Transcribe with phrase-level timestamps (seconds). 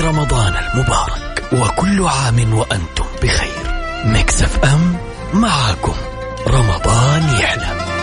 [0.00, 1.42] رمضان المبارك.
[1.52, 3.64] وكل عام وأنتم بخير.
[4.04, 4.96] مكسف أم
[5.34, 5.94] معاكم.
[6.48, 7.94] رمضان يحلم.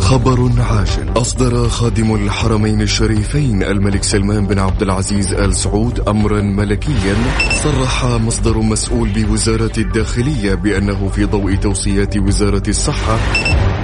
[0.00, 7.14] خبر عاجل أصدر خادم الحرمين الشريفين الملك سلمان بن عبد العزيز آل سعود أمرا ملكيا.
[7.62, 13.18] صرح مصدر مسؤول بوزارة الداخلية بأنه في ضوء توصيات وزارة الصحة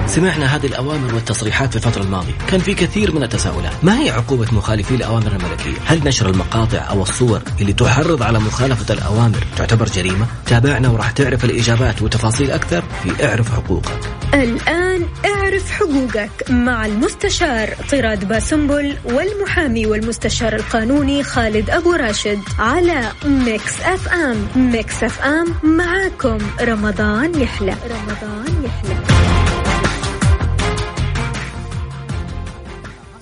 [0.07, 2.33] سمعنا هذه الأوامر والتصريحات في الفترة الماضية.
[2.47, 3.73] كان في كثير من التساؤلات.
[3.83, 8.93] ما هي عقوبة مخالفي الأوامر الملكية؟ هل نشر المقاطع أو الصور اللي تحرض على مخالفة
[8.93, 13.99] الأوامر تعتبر جريمة؟ تابعنا وراح تعرف الإجابات وتفاصيل أكثر في اعرف حقوقك.
[14.33, 23.81] الآن اعرف حقوقك مع المستشار طراد باسنبل والمحامي والمستشار القانوني خالد أبو راشد على Mix
[23.81, 24.47] FM.
[24.55, 26.37] Mix FM معاكم.
[26.61, 27.75] رمضان يحلى.
[27.89, 29.44] رمضان يحلى.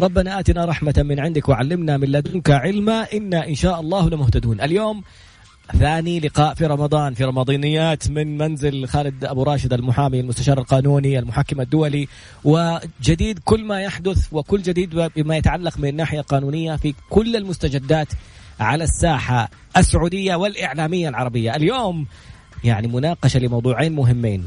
[0.00, 4.60] ربنا آتنا رحمة من عندك وعلمنا من لدنك علما إنا إن شاء الله لمهتدون.
[4.60, 5.02] اليوم
[5.78, 7.14] ثاني لقاء في رمضان.
[7.14, 12.08] في رمضانيات من منزل خالد أبو راشد المحامي المستشار القانوني المحكم الدولي
[12.44, 18.08] وجديد كل ما يحدث وكل جديد بما يتعلق من الناحيه القانونيه في كل المستجدات
[18.60, 21.56] على الساحة السعودية والإعلامية العربية.
[21.56, 22.06] اليوم
[22.64, 24.46] يعني مناقشة لموضوعين مهمين.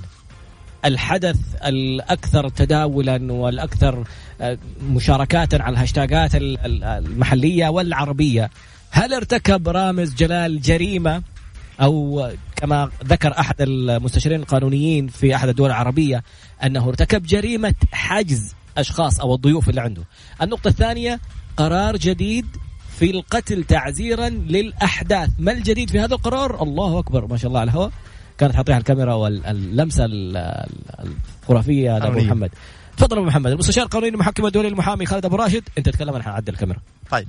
[0.86, 4.04] الحدث الأكثر تداولا والأكثر
[4.42, 4.58] آه،
[4.90, 8.50] مشاركات على الهاشتاجات المحلية والعربية
[8.92, 11.24] هل ارتكب رامز جلال جريمة
[11.82, 16.24] أو كما ذكر أحد المستشارين القانونيين في أحد الدول العربية
[16.64, 20.04] أنه ارتكب جريمة حجز أشخاص أو الضيوف اللي عنده.
[20.42, 21.20] النقطة الثانية
[21.58, 22.46] قرار جديد
[23.00, 27.70] في القتل تعزيرا للأحداث، ما الجديد في هذا القرار؟ الله أكبر ما شاء الله على
[27.70, 27.92] الهواء
[28.38, 30.06] كانت حاطيها الكاميرا واللمسه
[31.44, 32.50] الخرافية لأبو محمد.
[32.98, 36.54] تفضل أبو محمد المستشار القانوني المحكم الدولي المحامي خالد أبو راشد أنت تتكلم أنا حنعدل
[36.54, 36.80] الكاميرا.
[37.12, 37.28] طيب.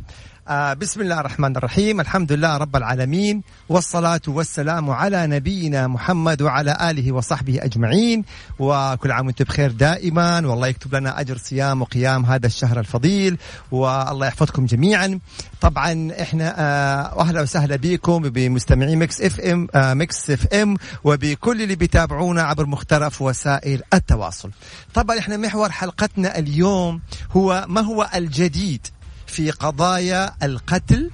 [0.49, 2.01] آه بسم الله الرحمن الرحيم.
[2.01, 8.25] الحمد لله رب العالمين والصلاة والسلام على نبينا محمد وعلى آله وصحبه أجمعين.
[8.59, 10.47] وكل عام وأنتم بخير دائما.
[10.47, 13.39] والله يكتب لنا أجر صيام وقيام هذا الشهر الفضيل
[13.71, 15.21] والله يحفظكم جميعا.
[15.61, 22.43] طبعا إحنا آه أهلا وسهلا بكم بمستمعين Mix FM آه Mix FM وبكل اللي بيتابعونا
[22.43, 24.51] عبر مختلف وسائل التواصل.
[24.95, 27.01] طبعا إحنا محور حلقتنا اليوم
[27.31, 28.87] هو ما هو الجديد
[29.27, 31.11] في قضايا القتل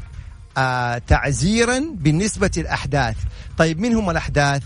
[0.59, 3.17] آه تعزيرا بالنسبة للأحداث.
[3.59, 4.63] طيب من هم الأحداث؟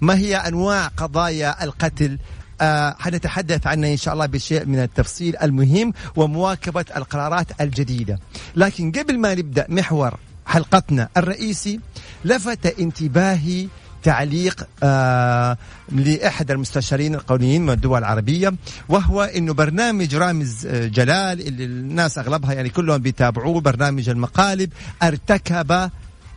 [0.00, 2.18] ما هي أنواع قضايا القتل؟
[2.60, 8.18] آه حنتحدث عنها إن شاء الله بشيء من التفصيل المهم ومواكبة القرارات الجديدة.
[8.56, 11.80] لكن قبل ما نبدأ محور حلقتنا الرئيسي
[12.24, 13.68] لفت انتباهي
[14.02, 15.56] تعليق آه
[15.92, 18.54] لأحد المستشارين القانونيين من الدول العربية
[18.88, 24.72] وهو أنه برنامج رامز آه، جلال اللي الناس أغلبها يعني كلهم بيتابعوه برنامج المقالب
[25.02, 25.90] ارتكب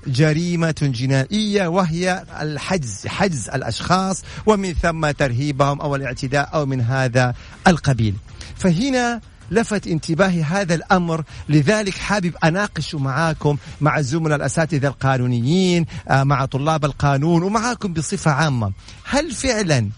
[0.07, 7.33] جريمة جنائية وهي الحجز حجز الأشخاص ومن ثم ترهيبهم أو الاعتداء أو من هذا
[7.67, 8.15] القبيل.
[8.55, 9.21] فهنا
[9.53, 11.23] لفت انتباهي هذا الأمر.
[11.49, 18.71] لذلك حابب اناقشه معاكم مع الزملاء الأساتذة القانونيين آه، مع طلاب القانون ومعاكم بصفة عامة.
[19.03, 19.89] هل فعلا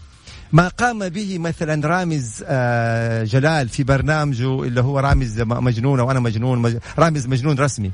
[0.54, 6.80] ما قام به مثلا رامز آه، جلال في برنامجه اللي هو رامز مجنون وأنا مجنون
[7.00, 7.92] رامز مجنون رسمي؟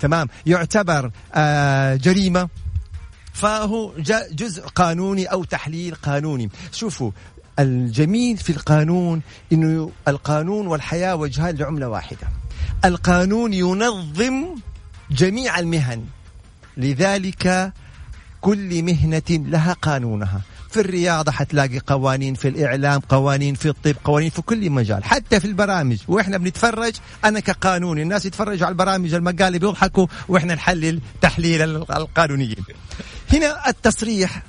[0.00, 0.28] تمام.
[0.46, 2.48] يعتبر آه، جريمة.
[3.32, 3.92] فهو
[4.32, 6.50] جزء قانوني أو تحليل قانوني.
[6.72, 7.10] شوفوا
[7.62, 12.28] الجميل في القانون إنه القانون والحياة وجهان لعملة واحدة.
[12.84, 14.54] القانون ينظم
[15.10, 16.04] جميع المهن
[16.76, 17.72] لذلك
[18.40, 20.40] كل مهنة لها قانونها.
[20.72, 25.46] في الرياضة حتلاقي قوانين في الإعلام قوانين في الطب قوانين في كل مجال حتى في
[25.46, 26.92] البرامج وإحنا بنتفرج
[27.24, 32.56] أنا كقانوني الناس يتفرجوا على البرامج المقالب يضحكوا وإحنا نحلل تحليل القانونيين
[33.32, 34.42] هنا التصريح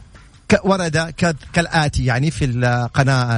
[0.64, 1.14] ورد
[1.54, 3.38] كالآتي يعني في القناة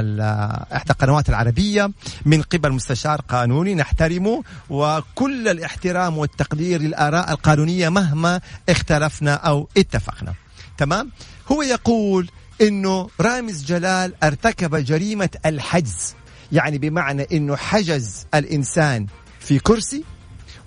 [0.75, 1.91] إحدى القنوات العربية.
[2.25, 10.33] من قبل مستشار قانوني نحترمه وكل الاحترام والتقدير للآراء القانونية مهما اختلفنا أو اتفقنا.
[10.77, 11.11] تمام؟
[11.51, 12.29] هو يقول
[12.61, 16.15] إنه رامز جلال ارتكب جريمة الحجز.
[16.51, 19.07] يعني بمعنى إنه حجز الإنسان
[19.39, 20.03] في كرسي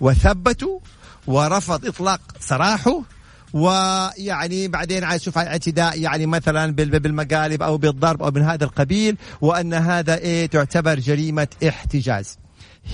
[0.00, 0.80] وثبته
[1.26, 3.02] ورفض إطلاق سراحه
[3.52, 10.18] ويعني بعدين أشوف اعتداء يعني مثلا بالمقالب أو بالضرب أو من هذا القبيل وأن هذا
[10.18, 12.38] إيه تعتبر جريمة احتجاز.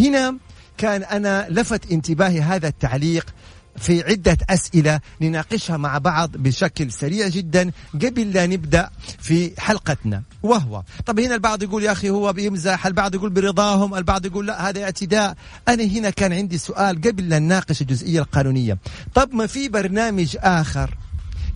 [0.00, 0.36] هنا
[0.78, 3.26] كان أنا لفت انتباهي هذا التعليق
[3.76, 10.22] في عدة أسئلة نناقشها مع بعض بشكل سريع جدا قبل لا نبدأ في حلقتنا.
[10.42, 14.68] وهو طب هنا البعض يقول يا أخي هو بيمزح البعض يقول برضاهم البعض يقول لا
[14.68, 15.36] هذا اعتداء.
[15.68, 18.78] أنا هنا كان عندي سؤال قبل لا نناقش الجزئية القانونية.
[19.14, 20.94] طب ما في برنامج آخر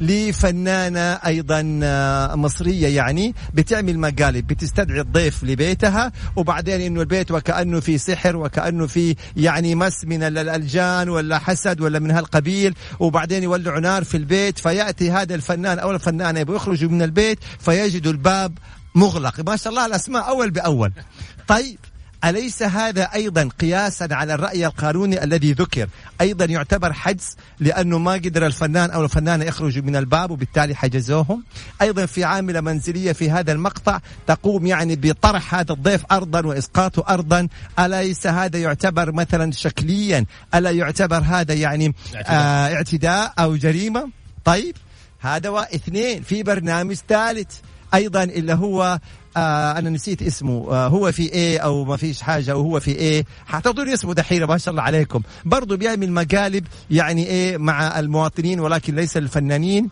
[0.00, 7.98] لفنانة أيضا آه، مصرية يعني بتعمل مقالب بتستدعي الضيف لبيتها وبعدين إنه البيت وكأنه في
[7.98, 14.04] سحر وكأنه في يعني مس من الألجان ولا حسد ولا من هالقبيل وبعدين يولعوا نار
[14.04, 18.58] في البيت فيأتي هذا الفنان أو الفنانة يبغوا يخرجوا من البيت فيجدوا الباب
[18.94, 19.40] مغلق.
[19.40, 20.92] ما شاء الله الأسماء أول بأول.
[21.48, 21.78] طيب
[22.24, 25.88] أليس هذا أيضا قياسا على الرأي القانوني الذي ذكر؟
[26.20, 31.44] أيضا يعتبر حجز لأنه ما قدر الفنان أو الفنانة يخرجوا من الباب وبالتالي حجزوهم.
[31.82, 37.48] أيضا في عاملة منزلية في هذا المقطع تقوم يعني بطرح هذا الضيف أرضا وإسقاطه أرضا.
[37.78, 40.24] أليس هذا يعتبر مثلا شكليا؟
[40.54, 44.10] ألا يعتبر هذا يعني اعتداء, آه اعتداء أو جريمة؟
[44.44, 44.76] طيب
[45.20, 47.50] هذا واثنين في برنامج ثالث.
[47.94, 49.00] أيضا اللي هو
[49.36, 52.90] آه أنا نسيت اسمه آه هو في إيه أو ما فيش حاجة أو هو في
[52.90, 55.22] إيه حتعطوني اسمه دحين ما شاء الله عليكم.
[55.44, 59.90] برضه بيعمل مقالب يعني إيه مع المواطنين ولكن ليس الفنانين.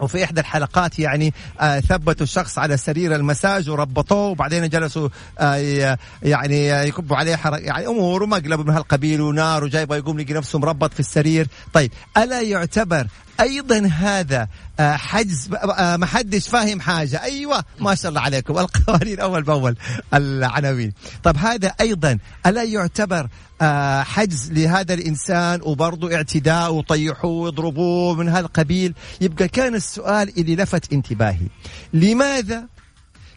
[0.00, 5.08] وفي إحدى الحلقات يعني آه ثبتوا الشخص على سرير المساج وربطوه وبعدين جلسوا
[5.38, 10.58] آه يعني يكبوا عليه حرق يعني امور ومقلب من هالقبيل ونار وجاي يقوم يلقي نفسه
[10.58, 11.48] مربط في السرير.
[11.72, 13.06] طيب ألا يعتبر
[13.40, 14.48] أيضا هذا
[14.80, 17.22] آه، حجز آه، ما حدش فاهم حاجة.
[17.22, 18.58] أيوه ما شاء الله عليكم.
[18.58, 19.76] القوانين أول بأول
[20.14, 20.92] العناوين.
[21.22, 23.28] طب هذا أيضا ألا يعتبر
[23.62, 30.56] آه، حجز لهذا الإنسان وبرضه اعتداء وطيحوه ويضربوه من هذا القبيل يبقى كان السؤال اللي
[30.56, 31.48] لفت انتباهي.
[31.92, 32.64] لماذا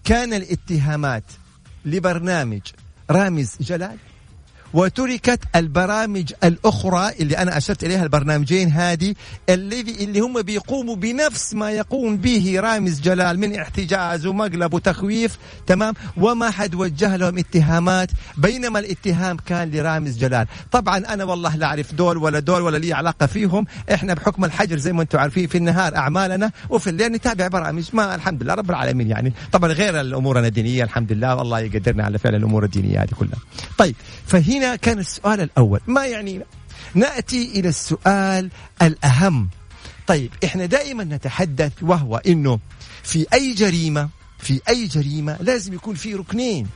[0.03, 1.23] كان الاتهامات
[1.85, 2.61] لبرنامج
[3.11, 3.97] رامز جلال؟
[4.73, 9.15] وتركت البرامج الأخرى اللي أنا أشرت إليها البرنامجين هذه
[9.49, 15.37] الذي اللي هم بيقوموا بنفس ما يقوم به رامز جلال من احتجاز ومقلب وتخويف
[15.67, 20.47] تمام؟ وما حد وجه لهم اتهامات بينما الاتهام كان لرامز جلال.
[20.71, 23.65] طبعا أنا والله لا أعرف دول ولا دول ولا لي علاقة فيهم.
[23.93, 27.89] إحنا بحكم الحجر زي ما أنتم عارفين في النهار أعمالنا وفي الليل نتابع برامج.
[27.93, 29.33] ما الحمد لله رب العالمين يعني.
[29.51, 31.35] طبعا غير الأمور الدينية الحمد لله.
[31.35, 33.39] والله يقدرنا على فعل الأمور الدينية هذه كلها.
[33.77, 33.95] طيب
[34.27, 35.79] فهي هنا كان السؤال الأول.
[35.87, 36.45] ما يعنينا؟
[36.93, 38.49] نأتي إلى السؤال
[38.81, 39.49] الأهم.
[40.07, 42.59] طيب إحنا دائما نتحدث وهو إنه
[43.03, 44.09] في أي جريمة
[44.39, 46.67] في أي جريمة لازم يكون في ركنين.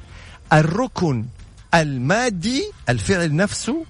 [0.54, 1.26] الركن
[1.74, 3.86] المادي الفعل نفسه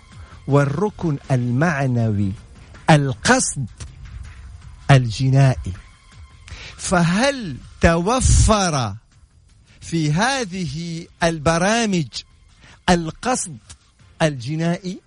[0.48, 2.32] والركن المعنوي
[2.90, 3.66] القصد
[4.92, 5.74] الجنائي.
[6.78, 8.96] فهل توفر
[9.82, 12.08] في هذه البرامج
[12.90, 13.58] القصد
[14.24, 15.00] الجنائي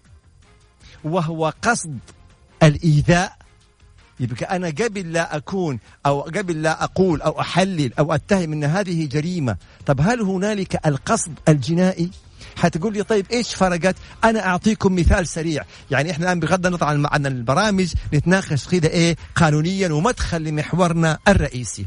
[1.04, 1.98] وهو قصد
[2.62, 3.36] الإيذاء
[4.20, 9.06] يبقى أنا قبل لا أكون أو قبل لا أقول أو أحلل أو أتهم أن هذه
[9.06, 12.10] جريمة طب هل هنالك القصد الجنائي
[12.56, 17.26] حتقول لي طيب إيش فرقت؟ أنا أعطيكم مثال سريع، يعني إحنا الآن بغض النظر عن
[17.26, 21.86] البرامج نتناقش كذا إيه قانونيا ومدخل لمحورنا الرئيسي.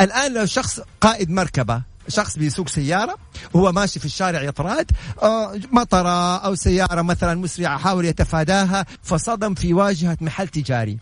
[0.00, 3.16] الآن لو شخص قائد مركبة شخص بيسوق سيارة
[3.54, 4.90] وهو ماشي في الشارع يطراد
[5.22, 10.98] آه، مطرة أو سيارة مثلا مسرعة حاول يتفاداها فصدم في واجهة محل تجاري.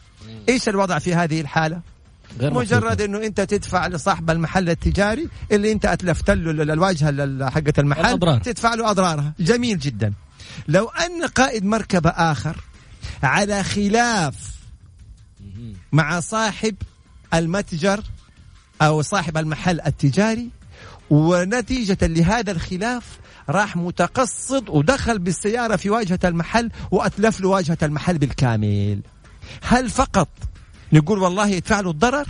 [0.49, 1.81] إيش الوضع في هذه الحالة؟
[2.41, 8.01] غير مجرد إنه أنت تدفع لصاحب المحل التجاري اللي أنت أتلفت له الواجهة حقه المحل
[8.01, 8.41] الأضرار.
[8.41, 9.33] تدفع له أضرارها.
[9.41, 10.13] جميل جدا.
[10.69, 12.57] لو أن قائد مركبة آخر
[13.23, 14.35] على خلاف
[15.93, 16.75] مع صاحب
[17.35, 18.01] المتجر
[18.83, 20.51] أو صاحب المحل التجاري
[21.13, 23.05] ونتيجة لهذا الخلاف
[23.49, 29.01] راح متقصد ودخل بالسيارة في واجهة المحل وأتلف له واجهة المحل بالكامل.
[29.63, 30.29] هل فقط
[30.93, 32.27] نقول والله يدفع له الضرر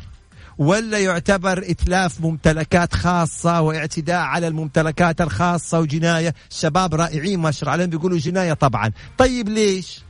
[0.59, 7.73] ولا يعتبر إتلاف ممتلكات خاصة واعتداء على الممتلكات الخاصة وجناية؟ شباب رائعين ما شاء الله
[7.73, 8.91] عليهم بيقولوا جناية طبعا.
[9.19, 10.03] طيب ليش؟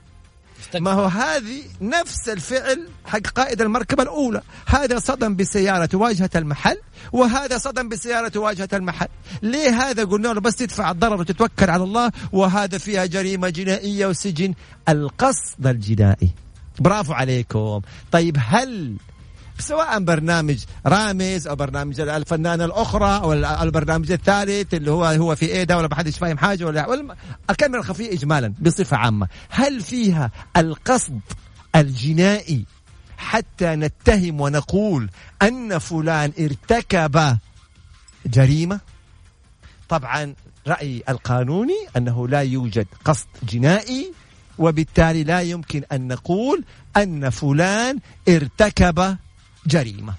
[0.74, 4.42] ما هو هذه نفس الفعل حق قائد المركبة الأولى.
[4.66, 6.76] هذا صدم بسيارة واجهة المحل
[7.12, 9.08] وهذا صدم بسيارة واجهة المحل.
[9.42, 14.54] ليه هذا؟ قلنا له بس تدفع الضرر وتتوكل على الله وهذا فيها جريمة جنائية وسجن.
[14.88, 16.30] القصد الجنائي.
[16.78, 17.80] برافو عليكم.
[18.12, 18.96] طيب هل
[19.58, 25.64] سواء برنامج رامز أو برنامج الفنانة الأخرى أو البرنامج الثالث اللي هو هو في إيه
[25.64, 27.16] ده ولا حدش فاهم حاجة ولا,
[27.50, 29.28] الكاميرا الخفية اجمالا بصفة عامة.
[29.48, 31.20] هل فيها القصد
[31.76, 32.64] الجنائي
[33.18, 35.10] حتى نتهم ونقول
[35.42, 37.38] أن فلان ارتكب
[38.26, 38.80] جريمة؟
[39.88, 40.34] طبعا
[40.66, 44.12] رأيي القانوني أنه لا يوجد قصد جنائي
[44.58, 46.64] وبالتالي لا يمكن أن نقول
[46.96, 49.16] أن فلان ارتكب
[49.66, 50.14] جريمة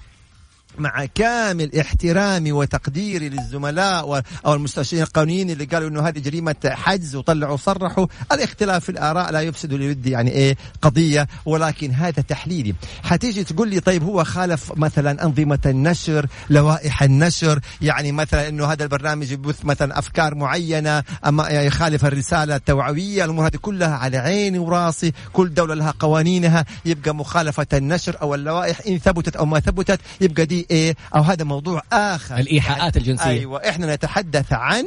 [0.78, 7.56] مع كامل احترامي وتقديري للزملاء أو المستشارين القانونيين اللي قالوا إنه هذه جريمة حجز وطلعوا
[7.56, 12.74] صرحوا الاختلاف في الآراء لا يفسد للود يعني إيه قضية ولكن هذا تحليلي.
[13.02, 18.82] حتيجي تقول لي طيب هو خالف مثلا أنظمة النشر لوائح النشر؟ يعني مثلا إنه هذا
[18.82, 25.12] البرنامج يبث مثلا أفكار معينة أما يخالف الرسالة التوعوية؟ الأمور هذه كلها على عيني وراسي
[25.32, 26.64] كل دولة لها قوانينها.
[26.84, 31.44] يبقى مخالفة النشر أو اللوائح إن ثبتت أو ما ثبتت يبقى دي إيه أو هذا
[31.44, 32.36] موضوع آخر.
[32.38, 33.24] الإيحاءات الجنسية.
[33.24, 34.84] أيوه إحنا نتحدث عن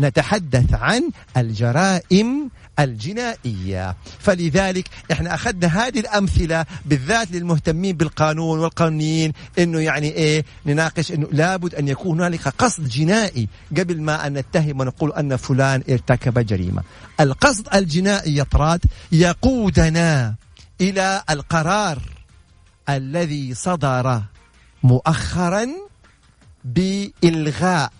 [0.00, 3.96] نتحدث عن الجرائم الجنائية.
[4.18, 11.74] فلذلك إحنا أخذنا هذه الأمثلة بالذات للمهتمين بالقانون والقانونيين إنه يعني إيه نناقش إنه لابد
[11.74, 13.48] أن يكون هنالك قصد جنائي
[13.78, 16.82] قبل ما أن نتهم ونقول أن فلان ارتكب جريمة.
[17.20, 18.80] القصد الجنائي يطراد
[19.12, 20.34] يقودنا
[20.80, 21.98] إلى القرار
[22.88, 24.22] الذي صدر
[24.82, 25.68] مؤخرا
[26.64, 27.92] بإلغاء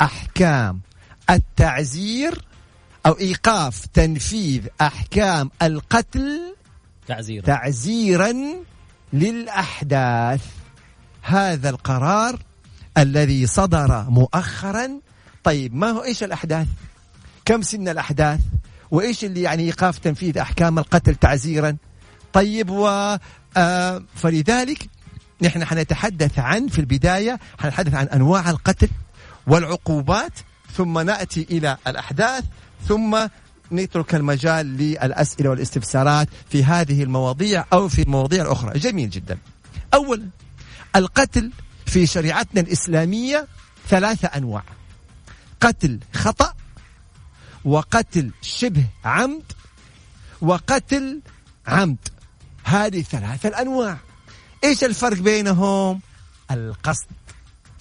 [0.00, 0.80] أحكام
[1.30, 2.44] التعزير
[3.06, 6.54] أو إيقاف تنفيذ أحكام القتل
[7.06, 7.46] تعزيرا.
[7.46, 8.34] تعزيرا
[9.12, 10.42] للأحداث.
[11.22, 12.38] هذا القرار
[12.98, 15.00] الذي صدر مؤخرا.
[15.44, 16.66] طيب ما هو إيش الأحداث؟
[17.44, 18.40] كم سن الأحداث؟
[18.90, 21.76] وإيش اللي يعني إيقاف تنفيذ أحكام القتل تعزيرا؟
[22.32, 23.16] طيب و
[23.56, 24.88] آه فلذلك
[25.42, 28.88] نحن حنتحدث عن في البداية حنتحدث عن أنواع القتل
[29.46, 30.32] والعقوبات
[30.76, 32.44] ثم نأتي إلى الأحداث
[32.88, 33.26] ثم
[33.72, 39.38] نترك المجال للأسئلة والاستفسارات في هذه المواضيع أو في المواضيع الأخرى جميل جدا.
[39.94, 40.28] أولا
[40.96, 41.50] القتل
[41.86, 43.46] في شريعتنا الإسلامية
[43.88, 44.62] ثلاثة أنواع.
[45.60, 46.54] قتل خطأ
[47.64, 49.52] وقتل شبه عمد
[50.40, 51.20] وقتل
[51.66, 52.08] عمد.
[52.64, 53.98] هذه ثلاثة الأنواع.
[54.64, 56.00] إيش الفرق بينهم؟
[56.50, 57.06] القصد.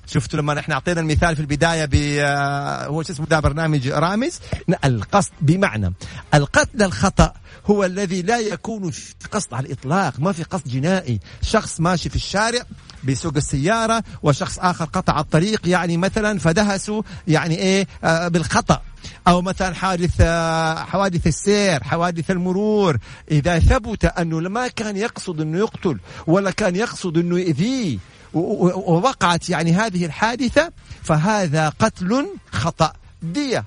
[0.07, 4.39] شفتوا لما إحنا أعطينا المثال في البداية ب آه، هو شو اسمه؟ ده برنامج رامز.
[4.85, 5.93] القصد بمعنى
[6.33, 7.33] القتل الخطأ
[7.65, 8.91] هو الذي لا يكون
[9.31, 11.19] قصد على الإطلاق ما في قصد جنائي.
[11.41, 12.61] شخص ماشي في الشارع
[13.03, 18.81] بيسوق السيارة وشخص آخر قطع الطريق يعني مثلا فدهسوا يعني إيه آه بالخطأ.
[19.27, 22.97] أو مثلا حادث آه حوادث السير حوادث المرور.
[23.31, 27.97] إذا ثبت أنه ما كان يقصد أنه يقتل ولا كان يقصد أنه يؤذيه
[28.35, 30.71] ووقعت يعني هذه الحادثة
[31.03, 32.93] فهذا قتل خطأ.
[33.21, 33.65] دية.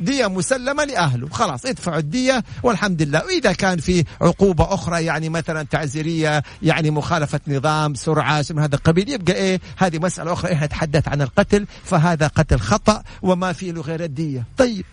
[0.00, 1.28] دية مسلمة لأهله.
[1.28, 3.24] خلاص ادفعوا الدية والحمد لله.
[3.24, 9.08] وإذا كان في عقوبة أخرى يعني مثلا تعزيرية يعني مخالفة نظام سرعة من هذا القبيل
[9.08, 10.50] يبقى إيه هذه مسألة أخرى.
[10.50, 14.44] إيه نتحدث عن القتل فهذا قتل خطأ وما فيه له غير الدية.
[14.58, 14.84] طيب.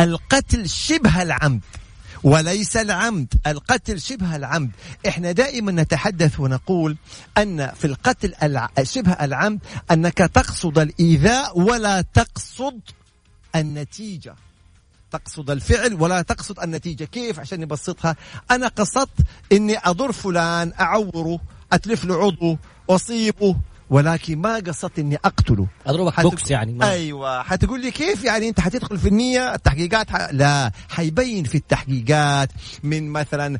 [0.00, 1.60] القتل شبه العمد.
[2.22, 3.34] وليس العمد.
[3.46, 4.70] القتل شبه العمد.
[5.08, 6.96] إحنا دائما نتحدث ونقول
[7.38, 8.34] أن في القتل
[8.82, 9.60] شبه العمد
[9.90, 12.80] أنك تقصد الإيذاء ولا تقصد
[13.56, 14.34] النتيجة.
[15.12, 17.04] تقصد الفعل ولا تقصد النتيجة.
[17.04, 18.16] كيف؟ عشان نبسطها.
[18.50, 21.40] أنا قصدت إني أضر فلان أعوره
[21.72, 22.56] أتلف له عضو
[22.90, 23.56] أصيبه
[23.90, 25.66] ولكن ما قصدت إني أقتله.
[25.86, 26.22] اضربك حتق...
[26.22, 26.90] بوكس يعني ما.
[26.90, 27.42] أيوه.
[27.42, 30.28] حتقول لي كيف يعني أنت حتدخل في النية؟ التحقيقات ح...
[30.32, 30.72] لا.
[30.88, 32.48] حيبين في التحقيقات
[32.82, 33.58] من مثلا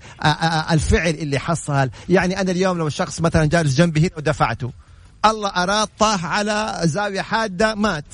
[0.73, 1.91] الفعل اللي حصل.
[2.09, 4.73] يعني أنا اليوم لو الشخص مثلا جالس جنبي هنا ودفعته.
[5.25, 8.05] الله أراد طاح على زاوية حادة مات.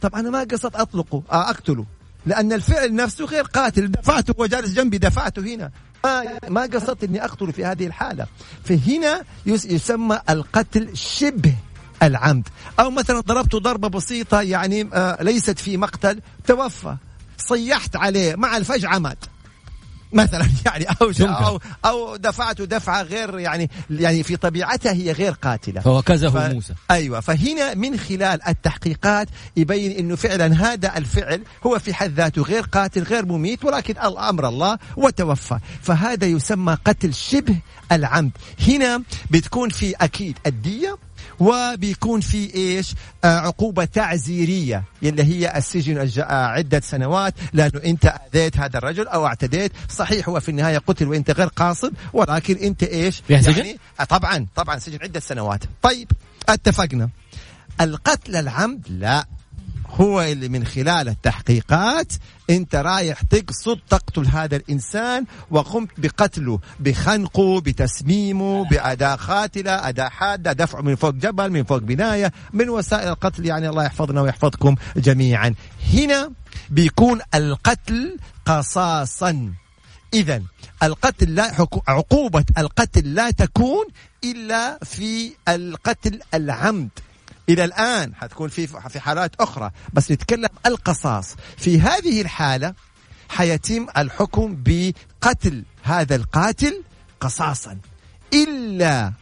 [0.00, 1.84] طب أنا ما قصدت أطلقه أقتله.
[2.26, 3.90] لأن الفعل نفسه غير قاتل.
[3.90, 5.70] دفعته وجالس جنبي دفعته هنا.
[6.48, 8.26] ما قصدت إني أقتل في هذه الحالة.
[8.64, 11.54] فهنا يسمى القتل شبه
[12.02, 12.48] العمد.
[12.80, 16.96] أو مثلا ضربته ضربة بسيطة يعني آه ليست في مقتل توفى
[17.38, 19.18] صيحت عليه مع الفجعه مات
[20.14, 25.80] مثلا يعني أو أو أو دفعته دفعة غير يعني يعني في طبيعتها هي غير قاتلة.
[25.80, 26.36] فوكزه ف...
[26.36, 26.74] موسى.
[26.90, 27.20] أيوه.
[27.20, 33.02] فهنا من خلال التحقيقات يبين إنه فعلا هذا الفعل هو في حد ذاته غير قاتل
[33.02, 35.58] غير مميت ولكن الامر الله وتوفى.
[35.82, 37.56] فهذا يسمى قتل شبه
[37.92, 38.30] العمد.
[38.68, 40.96] هنا بتكون في أكيد الدية
[41.40, 48.78] وبيكون في إيش؟ آه عقوبة تعزيرية اللي هي السجن عدة سنوات لأنه أنت أذيت هذا
[48.78, 53.78] الرجل أو اعتديت صحيح هو في النهاية قتل وأنت غير قاصد ولكن أنت إيش؟ يعني
[54.00, 55.64] آه طبعا طبعا سجن عدة سنوات.
[55.82, 56.10] طيب
[56.48, 57.08] اتفقنا.
[57.80, 59.24] القتل العمد لا.
[59.94, 62.12] هو اللي من خلال التحقيقات
[62.50, 70.80] انت رايح تقصد تقتل هذا الإنسان وقمت بقتله بخنقه بتسميمه باداء قاتلة اداء حادة دفعه
[70.80, 73.46] من فوق جبل من فوق بناية من وسائل القتل.
[73.46, 75.54] يعني الله يحفظنا ويحفظكم جميعا.
[75.92, 76.30] هنا
[76.70, 79.52] بيكون القتل قصاصا.
[80.14, 80.42] اذا
[80.82, 83.84] القتل لا عقوبة القتل لا تكون
[84.24, 86.90] إلا في القتل العمد.
[87.48, 89.70] إلى الآن حتكون في في حالات أخرى.
[89.92, 91.36] بس نتكلم القصاص.
[91.56, 92.74] في هذه الحالة
[93.28, 96.82] حيتم الحكم بقتل هذا القاتل
[97.20, 97.78] قصاصا.
[98.32, 99.12] إلا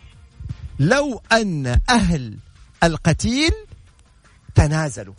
[0.78, 2.38] لو أن أهل
[2.84, 3.52] القتيل
[4.54, 5.14] تنازلوا.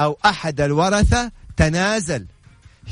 [0.00, 2.26] أو أحد الورثة تنازل.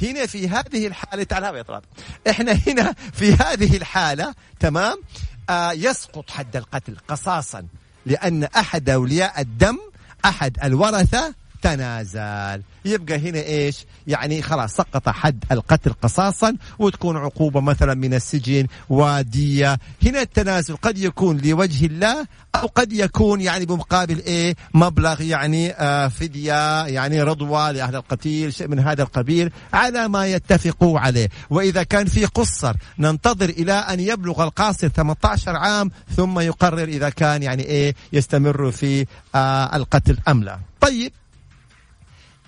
[0.02, 1.84] هنا في هذه الحالة تعال يا طلاب.
[2.30, 5.02] إحنا هنا في هذه الحالة تمام؟
[5.50, 7.66] آه يسقط حد القتل قصاصا.
[8.08, 9.78] لأن أحد أولياء الدم
[10.24, 12.62] أحد الورثة تنازل.
[12.84, 19.78] يبقى هنا إيش؟ يعني خلاص سقط حد القتل قصاصا وتكون عقوبة مثلا من السجن ودية
[20.06, 26.08] هنا التنازل قد يكون لوجه الله أو قد يكون يعني بمقابل إيه؟ مبلغ يعني آه
[26.08, 31.28] فدية يعني رضوى لأهل القتيل شيء من هذا القبيل على ما يتفقوا عليه.
[31.50, 37.42] وإذا كان في قصر ننتظر إلى أن يبلغ القاصر 18 عام ثم يقرر إذا كان
[37.42, 40.58] يعني إيه؟ يستمر في آه القتل أم لا.
[40.80, 41.12] طيب.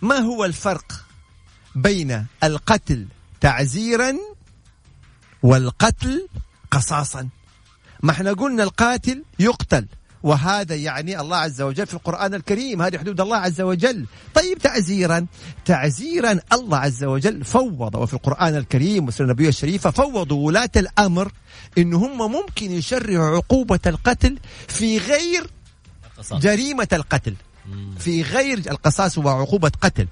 [0.02, 1.04] ما هو الفرق
[1.74, 3.06] بين القتل
[3.40, 4.16] تعزيرا
[5.42, 6.28] والقتل
[6.70, 7.28] قصاصا؟
[8.02, 9.86] ما إحنا قلنا القاتل يقتل
[10.22, 14.06] وهذا يعني الله عز وجل في القرآن الكريم هذه حدود الله عز وجل.
[14.34, 15.26] طيب تعزيرا
[15.64, 21.32] تعزيرا الله عز وجل فوض وفي القرآن الكريم وسنة النبي الشريفة فوضوا ولاة الأمر
[21.78, 24.38] إن هم ممكن يشرعوا عقوبة القتل
[24.68, 25.50] في غير
[26.32, 27.34] جريمة القتل.
[27.98, 30.06] في غير القصاص هو عقوبة قتل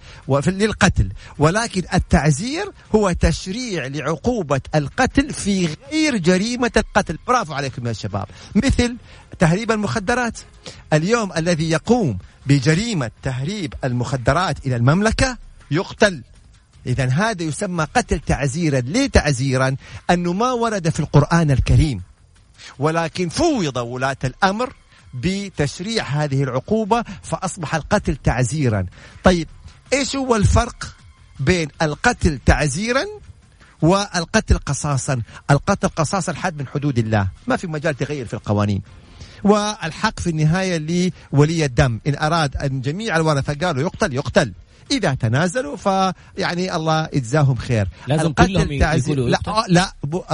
[0.46, 1.08] للقتل.
[1.38, 7.18] ولكن التعزير هو تشريع لعقوبة القتل في غير جريمة القتل.
[7.26, 8.26] برافو عليكم يا شباب.
[8.54, 8.96] مثل
[9.38, 10.38] تهريب المخدرات.
[10.92, 15.38] اليوم الذي يقوم بجريمة تهريب المخدرات إلى المملكة
[15.70, 16.22] يقتل.
[16.86, 18.80] إذا هذا يسمى قتل تعزيرا.
[18.80, 19.76] ليه تعزيرا؟
[20.10, 22.02] أنه ما ورد في القرآن الكريم.
[22.78, 24.72] ولكن فوض ولاة الأمر
[25.22, 28.86] بتشريع هذه العقوبة فأصبح القتل تعزيرا.
[29.24, 29.48] طيب
[29.92, 30.96] إيش هو الفرق
[31.40, 33.04] بين القتل تعزيرا
[33.82, 38.82] والقتل قصاصا؟ القتل قصاصا حد من حدود الله ما في مجال تغير في القوانين.
[39.44, 40.78] والحق في النهاية
[41.32, 44.52] لولي الدم إن أراد أن جميع الورثة قالوا يقتل يقتل.
[44.90, 47.88] إذا تنازلوا فيعني الله يجزاهم خير.
[48.06, 49.92] لازم كلهم يقولوا لا لا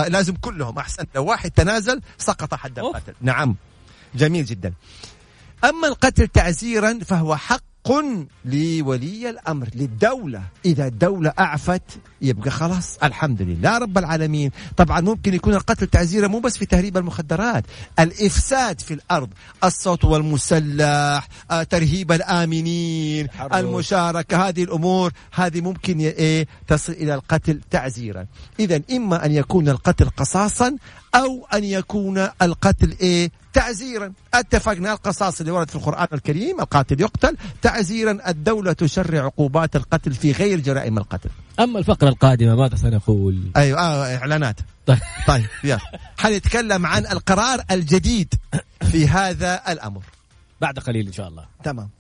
[0.09, 0.79] لازم كلهم.
[0.79, 3.13] أحسن لو واحد تنازل سقط حد القتل.
[3.21, 3.57] نعم.
[4.15, 4.73] جميل جدا.
[5.65, 7.65] أما القتل تعزيرا فهو حق
[8.45, 10.43] لولي الأمر للدولة.
[10.65, 11.83] إذا الدولة أعفت
[12.23, 14.51] يبقى خلاص الحمد لله رب العالمين.
[14.77, 17.65] طبعا ممكن يكون القتل تعزيرا مو بس في تهريب المخدرات
[17.99, 19.29] الإفساد في الأرض
[19.65, 23.55] الصوت والمسلح آه، ترهيب الآمنين حرب.
[23.55, 28.27] المشاركة هذه الأمور هذه ممكن إيه تصل إلى القتل تعزيرا.
[28.61, 30.77] إذا إما أن يكون القتل قصاصا
[31.15, 34.13] أو أن يكون القتل إيه تعزيرا.
[34.35, 37.37] اتفقنا القصاص اللي ورد في القرآن الكريم القاتل يقتل.
[37.63, 41.31] تعزيرا الدولة تشرع عقوبات القتل في غير جرائم القتل.
[41.61, 44.57] أما الفقرة القادمة ماذا سنقول؟ أيوة آه إعلانات.
[44.87, 44.99] طيب.
[45.27, 45.81] طيب يلا.
[46.19, 48.35] حنتكلم عن القرار الجديد
[48.91, 50.03] في هذا الأمر.
[50.61, 51.47] بعد قليل إن شاء الله.
[51.65, 51.91] تمام.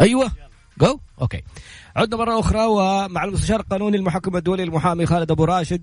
[0.00, 0.30] أيوه.
[0.80, 1.42] جو أوكي
[1.98, 5.82] عدنا مرة أخرى ومع المستشار القانوني المحكم الدولي المحامي خالد أبو راشد.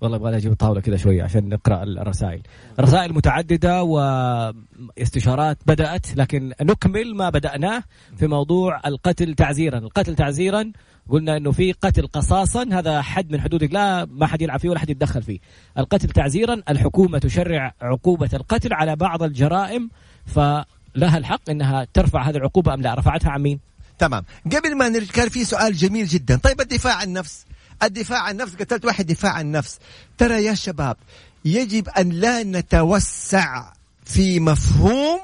[0.00, 2.42] والله أبغى أجيب الطاوله كذا شوية عشان نقرأ الرسائل.
[2.80, 7.82] رسائل متعددة واستشارات بدأت لكن نكمل ما بدأناه
[8.16, 9.78] في موضوع القتل تعزيرا.
[9.78, 10.72] القتل تعزيرا
[11.08, 14.78] قلنا إنه في قتل قصاصا هذا حد من حدود لا ما حد يلعب فيه ولا
[14.78, 15.38] حد يتدخل فيه.
[15.78, 19.90] القتل تعزيرا الحكومة تشرع عقوبة القتل على بعض الجرائم
[20.26, 23.69] فلها الحق إنها ترفع هذه العقوبة أم لا؟ رفعتها عن مين؟
[24.00, 24.24] تمام.
[24.56, 26.36] قبل ما نرجع كان في سؤال جميل جدا.
[26.36, 27.44] طيب الدفاع عن النفس.
[27.82, 29.78] الدفاع عن النفس قتلت واحد دفاع عن النفس.
[30.18, 30.96] ترى يا شباب
[31.44, 33.72] يجب أن لا نتوسع
[34.04, 35.20] في مفهوم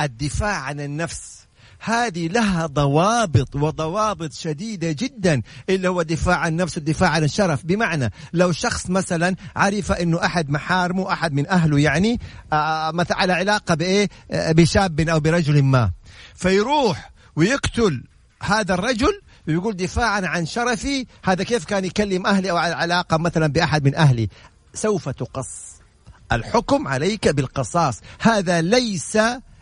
[0.00, 1.36] الدفاع عن النفس.
[1.80, 7.64] هذه لها ضوابط وضوابط شديدة جدا اللي هو دفاع عن النفس والدفاع عن الشرف.
[7.64, 12.20] بمعنى لو شخص مثلا عرف إنه أحد محارمه أحد من أهله يعني
[12.52, 15.90] آه مثلا على علاقة بإيه؟ آه بشاب أو برجل ما.
[16.34, 18.04] فيروح ويقتل
[18.42, 21.06] هذا الرجل ويقول دفاعا عن شرفي.
[21.24, 24.28] هذا كيف كان يكلم أهلي أو على علاقة مثلا بأحد من أهلي؟
[24.74, 25.48] سوف تقص.
[26.32, 28.00] الحكم عليك بالقصاص.
[28.20, 29.18] هذا ليس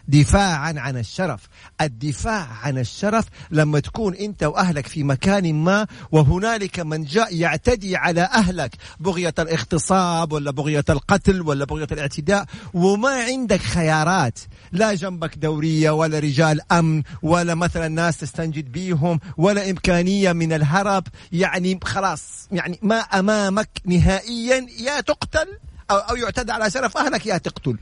[0.08, 1.40] دفاعا عن الشرف.
[1.80, 8.22] الدفاع عن الشرف لما تكون أنت وأهلك في مكان ما وهنالك من جاء يعتدي على
[8.22, 8.76] أهلك.
[9.00, 12.44] بغية الاغتصاب ولا بغية القتل ولا بغية الاعتداء.
[12.74, 14.38] وما عندك خيارات.
[14.74, 21.04] لا جنبك دورية ولا رجال أمن ولا مثلا ناس تستنجد بيهم ولا إمكانية من الهرب.
[21.32, 25.46] يعني خلاص يعني ما أمامك نهائيا يا تقتل
[25.90, 27.78] أو, أو يعتدى على شرف أهلك يا تقتل.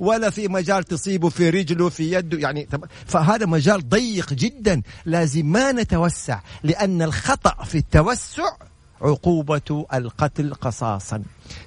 [0.00, 2.68] ولا في مجال تصيبه في رجله في يده يعني
[3.06, 4.82] فهذا مجال ضيق جدا.
[5.04, 8.56] لازم ما نتوسع لأن الخطأ في التوسع
[9.00, 11.22] عقوبة القتل قصاصا.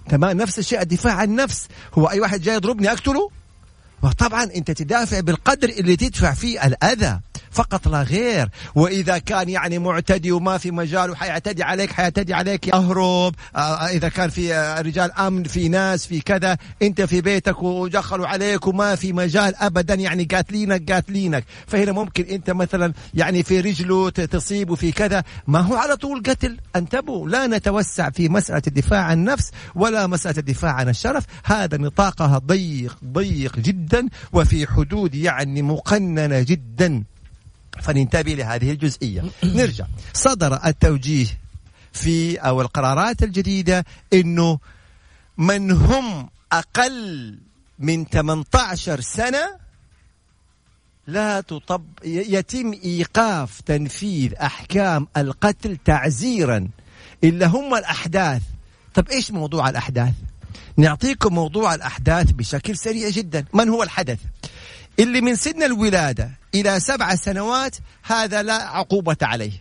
[0.09, 1.67] تمام؟ نفس الشيء الدفاع عن النفس.
[1.93, 3.40] هو أي واحد جاي يضربني أقتله؟
[4.03, 7.19] وطبعا أنت تدافع بالقدر اللي تدفع فيه الأذى.
[7.51, 8.49] فقط لا غير.
[8.75, 13.35] وإذا كان يعني معتدي وما في مجال وحيعتدي عليك حيعتدي عليك أهرب.
[13.55, 17.63] آه، آه، إذا كان في آه، رجال أمن في ناس في كذا أنت في بيتك
[17.63, 21.43] ودخلوا عليك وما في مجال أبدا يعني قاتلينك قاتلينك.
[21.67, 25.23] فهنا ممكن أنت مثلا يعني في رجله تصيب وفي كذا.
[25.47, 26.57] ما هو على طول قتل.
[26.75, 31.25] انتبهوا لا نتوسع في مسألة الدفاع عن النفس ولا مسألة الدفاع عن الشرف.
[31.45, 37.03] هذا نطاقها ضيق ضيق جدا وفي حدود يعني مقننة جدا.
[37.81, 39.23] فننتبه لهذه الجزئية.
[39.43, 39.85] نرجع.
[40.13, 41.27] صدر التوجيه
[41.93, 44.59] في أو القرارات الجديدة أنه
[45.37, 47.39] من هم أقل
[47.79, 49.61] من 18 سنة
[51.07, 56.67] لا تطب يتم إيقاف تنفيذ أحكام القتل تعزيرا.
[57.23, 58.41] إلا هم الأحداث.
[58.93, 60.13] طب إيش موضوع الأحداث؟
[60.77, 63.45] نعطيكم موضوع الأحداث بشكل سريع جدا.
[63.53, 64.19] من هو الحدث؟
[64.99, 69.51] اللي من سن الولادة إلى سبع سنوات هذا لا عقوبة عليه.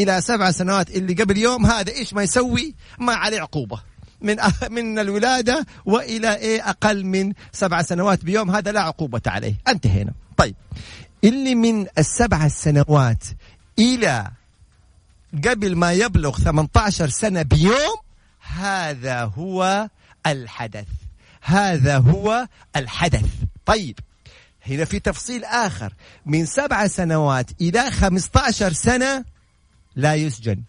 [0.00, 3.80] إلى سبع سنوات اللي قبل يوم هذا إيش ما يسوي؟ ما عليه عقوبة.
[4.20, 4.36] من
[4.70, 9.54] من الولادة وإلى إيه أقل من سبع سنوات بيوم هذا لا عقوبة عليه.
[9.68, 10.12] انتهينا.
[10.36, 10.54] طيب.
[11.24, 13.24] اللي من السبع سنوات
[13.78, 14.30] إلى
[15.48, 17.96] قبل ما يبلغ 18 سنة بيوم
[18.54, 19.88] هذا هو
[20.26, 20.86] الحدث.
[21.42, 23.26] هذا هو الحدث.
[23.66, 23.98] طيب.
[24.66, 25.92] هنا في تفصيل آخر.
[26.26, 29.24] من سبع سنوات إلى خمسة عشر سنة
[29.96, 30.62] لا يسجن.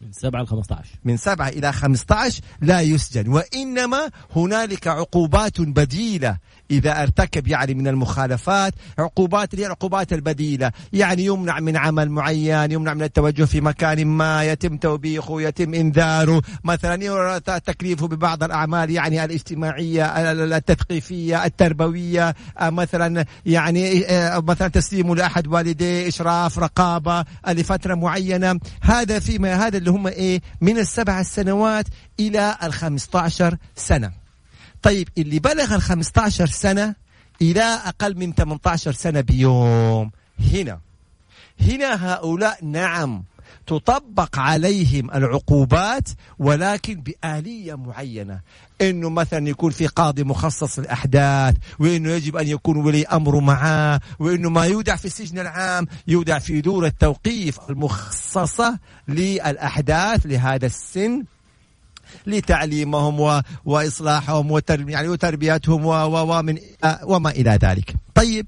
[0.00, 3.28] من سبعة ل 15 من سبعة إلى 15 لا يسجن.
[3.28, 6.38] وإنما هنالك عقوبات بديلة
[6.70, 10.72] إذا ارتكب يعني من المخالفات عقوبات اللي هي العقوبات البديلة.
[10.92, 16.42] يعني يمنع من عمل معين يمنع من التوجه في مكان ما يتم توبيخه يتم إنذاره.
[16.64, 22.34] مثلا تكليفه ببعض الأعمال يعني الاجتماعية التثقيفية التربوية.
[22.58, 28.60] آه، مثلا يعني آه، مثلا تسليمه لأحد والديه إشراف رقابة لفترة معينة.
[28.82, 31.86] هذا فيما هذا اللي هم إيه من السبع سنوات
[32.20, 34.25] إلى الخمسة عشر سنة.
[34.86, 36.94] طيب اللي بلغ ال 15 سنة
[37.42, 40.10] إلى أقل من 18 سنة بيوم.
[40.52, 40.80] هنا.
[41.60, 43.24] هنا هؤلاء نعم
[43.66, 48.40] تطبق عليهم العقوبات ولكن بآلية معينة.
[48.80, 54.50] إنه مثلا يكون في قاضي مخصص للأحداث وإنه يجب أن يكون ولي امره معاه وإنه
[54.50, 61.24] ما يودع في السجن العام يودع في دور التوقيف المخصصة للأحداث لهذا السن.
[62.26, 63.42] لتعليمهم و...
[63.64, 64.60] وإصلاحهم.
[64.68, 65.92] يعني وتربيتهم و...
[65.92, 66.38] و...
[66.38, 66.58] ومن
[67.04, 67.94] وما إلى ذلك.
[68.14, 68.46] طيب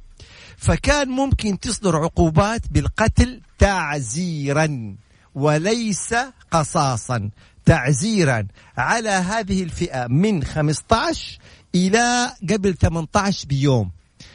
[0.56, 4.96] فكان ممكن تصدر عقوبات بالقتل تعزيرا
[5.34, 6.14] وليس
[6.50, 7.30] قصاصا
[7.64, 11.38] تعزيرا على هذه الفئة من 15
[11.74, 13.90] إلى قبل 18 بيوم.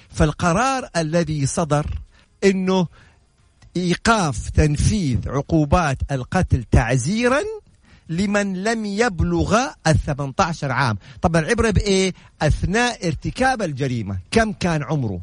[0.09, 1.85] فالقرار الذي صدر
[2.43, 2.87] إنه
[3.77, 7.41] إيقاف تنفيذ عقوبات القتل تعزيرا
[8.09, 10.97] لمن لم يبلغ ال 18 عام.
[11.21, 14.17] طبعا العبرة بإيه؟ أثناء ارتكاب الجريمة.
[14.31, 15.19] كم كان عمره؟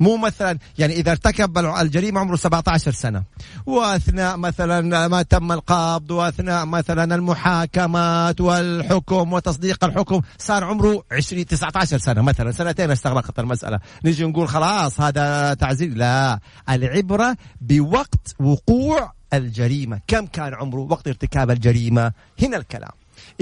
[0.00, 3.22] مو مثلا يعني إذا ارتكب الجريمة عمره 17 سنة.
[3.66, 11.98] وأثناء مثلا ما تم القبض وأثناء مثلا المحاكمات والحكم وتصديق الحكم صار عمره 20 19
[11.98, 12.52] سنة مثلا.
[12.52, 13.80] سنتين استغرقت المسألة.
[14.04, 15.92] نجي نقول خلاص هذا تعزيز.
[15.94, 16.40] لا.
[16.68, 20.00] العبرة بوقت وقوع الجريمة.
[20.06, 22.92] كم كان عمره وقت ارتكاب الجريمة؟ هنا الكلام.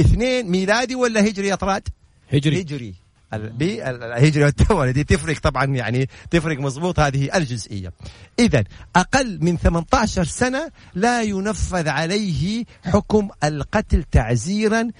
[0.00, 1.88] اثنين ميلادي ولا هجري يا طراد؟
[2.33, 2.61] هجري.
[2.61, 2.94] هجري.
[3.33, 7.92] الهجرة والتولد دي تفرق طبعا يعني تفرق مضبوط هذه الجزئية.
[8.38, 8.64] إذا
[8.96, 14.90] أقل من 18 سنة لا ينفذ عليه حكم القتل تعزيرا.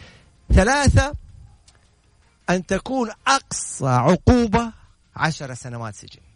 [0.53, 1.13] ثلاثة
[2.51, 4.73] أن تكون أقصى عقوبة
[5.17, 6.30] عشر سنوات سجن.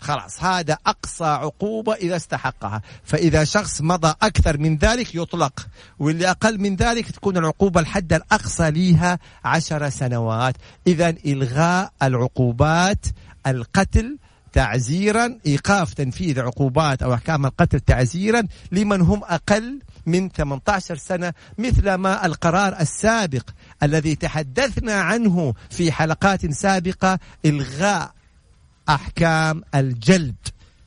[0.00, 2.82] خلاص هذا أقصى عقوبة إذا استحقها.
[3.04, 5.66] فإذا شخص مضى أكثر من ذلك يطلق
[5.98, 10.56] واللي أقل من ذلك تكون العقوبة الحد الأقصى لها عشر سنوات.
[10.86, 13.06] إذا إلغاء العقوبات
[13.46, 14.18] القتل
[14.56, 21.94] تعزيرا إيقاف تنفيذ عقوبات أو إحكام القتل تعزيرا لمن هم أقل من 18 سنة مثل
[21.94, 23.50] ما القرار السابق
[23.82, 28.10] الذي تحدثنا عنه في حلقات سابقة إلغاء
[28.88, 30.34] أحكام الجلد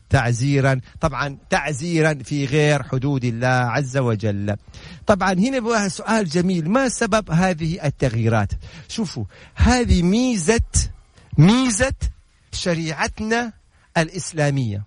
[0.10, 0.82] تعزيرا.
[1.02, 4.56] طبعا تعزيرا في غير حدود الله عز وجل.
[5.08, 6.70] طبعا هنا سؤال جميل.
[6.70, 8.52] ما سبب هذه التغييرات؟
[8.88, 10.62] شوفوا هذه ميزة
[11.38, 11.94] ميزة
[12.52, 13.54] شريعتنا
[13.98, 14.84] الإسلامية.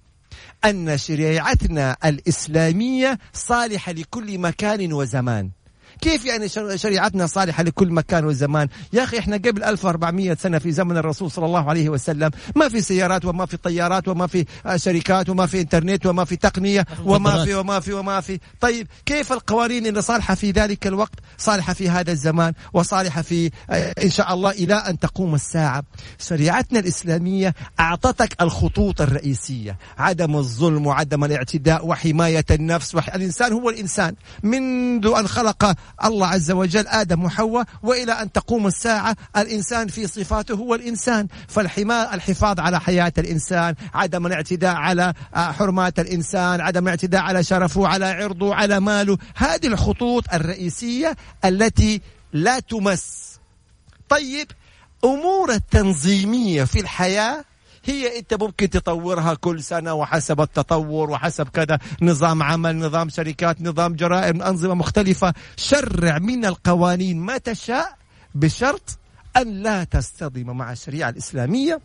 [0.64, 5.51] أن شريعتنا الإسلامية صالحة لكل مكان وزمان.
[6.00, 10.96] كيف يعني شريعتنا صالحة لكل مكان وزمان يا أخي إحنا قبل 1400 سنة في زمن
[10.96, 15.28] الرسول صلى الله عليه وسلم ما في سيارات وما في طيارات وما في آه، شركات
[15.28, 18.38] وما في إنترنت وما في تقنية وما في وما في وما في.
[18.61, 23.94] طيب كيف القوانين اللي صالحة في ذلك الوقت؟ صالحة في هذا الزمان وصالحة في آه،
[24.05, 25.83] إن شاء الله إلى أن تقوم الساعة.
[26.18, 29.78] شريعتنا الإسلامية أعطتك الخطوط الرئيسية.
[29.98, 33.14] عدم الظلم وعدم الاعتداء وحماية النفس وح...
[33.14, 34.14] الإنسان هو الإنسان.
[34.42, 40.54] منذ أن خلق الله عز وجل آدم وحواء وإلى أن تقوم الساعة الإنسان في صفاته
[40.54, 41.28] هو الإنسان.
[41.48, 47.88] فالحماية الحفاظ على حياة الإنسان عدم الاعتداء على آه، حرمات الإنسان عدم الاعتداء على شرفه
[47.88, 49.18] على عرضه على ماله.
[49.36, 52.00] هذه الخطوط الرئيسية التي
[52.32, 53.32] لا تمس.
[54.08, 54.46] طيب
[55.04, 57.44] أمور التنظيمية في الحياة
[57.84, 61.78] هي انت ممكن تطورها كل سنة وحسب التطور وحسب كذا.
[62.02, 65.34] نظام عمل نظام شركات نظام جرائم أنظمة مختلفة.
[65.56, 67.96] شرع من القوانين ما تشاء
[68.34, 68.98] بشرط
[69.36, 71.80] أن لا تصطدم مع الشريعة الإسلامية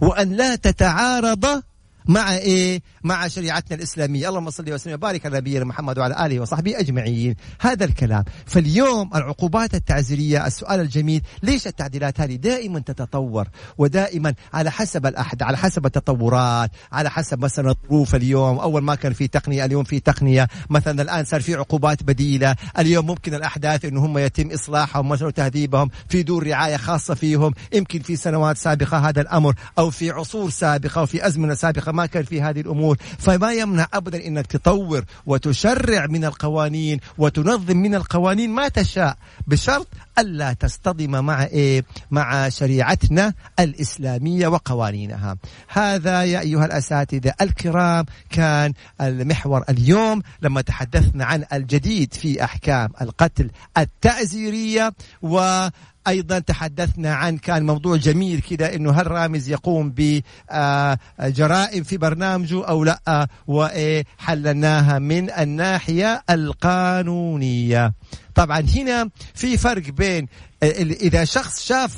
[0.00, 1.62] وأن لا تتعارض
[2.08, 4.94] مع إيه؟ مع شريعتنا الإسلامية، اللهم صل وسلم.
[4.94, 11.22] وبارك على نبينا محمد وعلى آله وصحبه أجمعين، هذا الكلام، فاليوم العقوبات التعزيرية السؤال الجميل،
[11.42, 17.70] ليش التعديلات هذه دائما تتطور؟ ودائما على حسب الأحد على حسب التطورات، على حسب مثلا
[17.70, 22.02] الظروف اليوم، أول ما كان في تقنية اليوم في تقنية، مثلا الآن صار في عقوبات
[22.02, 27.54] بديلة، اليوم ممكن الأحداث إنه هم يتم إصلاحهم مثلا وتهذيبهم في دور رعاية خاصة فيهم،
[27.72, 32.06] يمكن في سنوات سابقة هذا الأمر أو في عصور سابقة أو في أزمنة سابقة ما
[32.06, 32.96] كان في هذه الأمور.
[33.18, 39.16] فما يمنع ابدا إنك تطور وتشرع من القوانين وتنظم من القوانين ما تشاء.
[39.46, 45.36] بشرط ألا تصطدم مع إيه؟ مع شريعتنا الإسلامية وقوانينها.
[45.68, 53.50] هذا يا أيها الأساتذة الكرام كان المحور اليوم لما تحدثنا عن الجديد في أحكام القتل
[53.78, 55.68] التعزيريه و
[56.08, 62.84] أيضا تحدثنا عن كان موضوع جميل كذا إنه هل رامز يقوم بجرائم في برنامجه أو
[62.84, 67.92] لأ وحللناها من الناحية القانونية.
[68.34, 70.28] طبعا هنا في فرق بين
[70.62, 71.94] إذا شخص شاف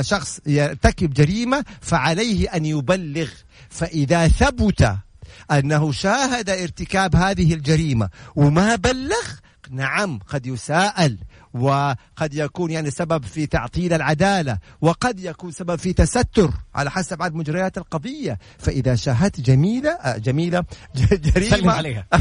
[0.00, 3.28] شخص يرتكب جريمة فعليه أن يبلغ.
[3.70, 4.96] فإذا ثبت
[5.50, 9.26] أنه شاهد ارتكاب هذه الجريمة وما بلغ
[9.70, 11.18] نعم قد يساءل.
[11.60, 17.34] وقد يكون يعني سبب في تعطيل العدالة وقد يكون سبب في تستر على حسب عدد
[17.34, 18.38] مجريات القضية.
[18.58, 20.64] فإذا شاهدت جميلة آه، جميلة
[21.12, 21.56] جريمة.
[21.56, 22.06] سلم عليها.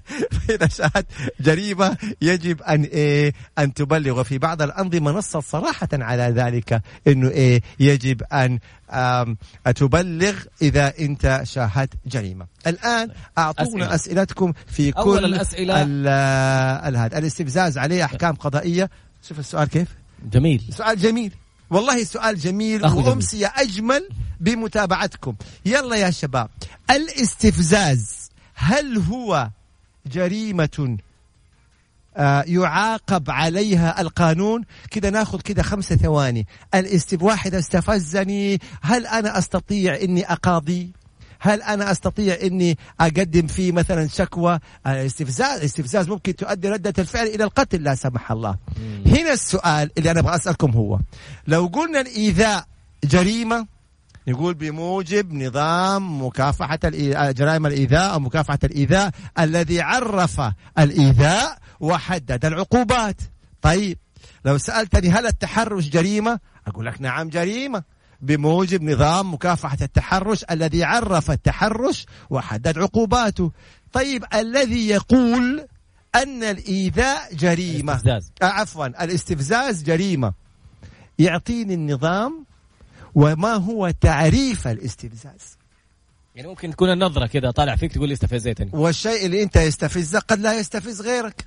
[0.46, 1.06] فإذا شاهدت
[1.40, 7.62] جريمة يجب أن إيه أن تبلغ وفي بعض الأنظمة نصت صراحة على ذلك أنه إيه
[7.80, 8.58] يجب أن
[9.74, 12.46] تبلغ إذا أنت شاهدت جريمة.
[12.66, 13.94] الآن أعطونا أسئلة.
[13.94, 15.82] أسئلتكم في كل الأسئلة.
[17.10, 18.90] هذا الاستفزاز عليه أحكام قضائية.
[19.28, 19.88] شوف السؤال كيف؟
[20.32, 20.62] جميل.
[20.76, 21.32] سؤال جميل.
[21.70, 24.08] والله سؤال جميل وأمسية أجمل
[24.40, 25.34] بمتابعتكم.
[25.66, 26.48] يلا يا شباب.
[26.90, 29.50] الاستفزاز هل هو
[30.06, 30.98] جريمة
[32.16, 36.46] آه، يعاقب عليها القانون؟ كده ناخذ كده خمسة ثواني.
[36.74, 40.92] الاستف واحد استفزني هل أنا أستطيع أني أقاضي؟
[41.40, 47.44] هل أنا أستطيع إني أقدم فيه مثلا شكوى؟ الاستفزاز الاستفزاز ممكن تؤدي ردة الفعل إلى
[47.44, 48.56] القتل لا سمح الله.
[48.76, 49.02] مم.
[49.06, 50.98] هنا السؤال اللي أنا أبغى أسألكم هو
[51.46, 52.64] لو قلنا الإيذاء
[53.04, 53.66] جريمة
[54.26, 56.78] يقول بموجب نظام مكافحة
[57.32, 60.40] جرائم الإيذاء أو مكافحة الإيذاء الذي عرف
[60.78, 63.16] الإيذاء وحدد العقوبات.
[63.62, 63.98] طيب
[64.44, 67.82] لو سألتني هل التحرش جريمة؟ أقول لك نعم جريمة.
[68.22, 73.52] بموجب نظام مكافحة التحرش الذي عرف التحرش وحدد عقوباته.
[73.92, 75.66] طيب الذي يقول
[76.14, 77.92] أن الإيذاء جريمة.
[77.92, 78.32] الاستفزاز.
[78.42, 80.32] آه عفوا الاستفزاز جريمة.
[81.18, 82.44] يعطيني النظام
[83.14, 85.58] وما هو تعريف الاستفزاز.
[86.34, 90.40] يعني ممكن تكون النظرة كذا طالع فيك تقول لي استفزيتني والشيء اللي أنت يستفزك قد
[90.40, 91.46] لا يستفز غيرك.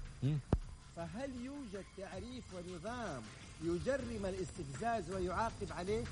[0.96, 3.22] فهل يوجد تعريف ونظام
[3.64, 6.04] يجرم الاستفزاز ويعاقب عليه؟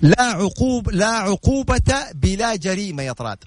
[0.00, 0.22] لا.
[0.22, 3.38] عقوب لا عقوبة بلا جريمة يا طراد.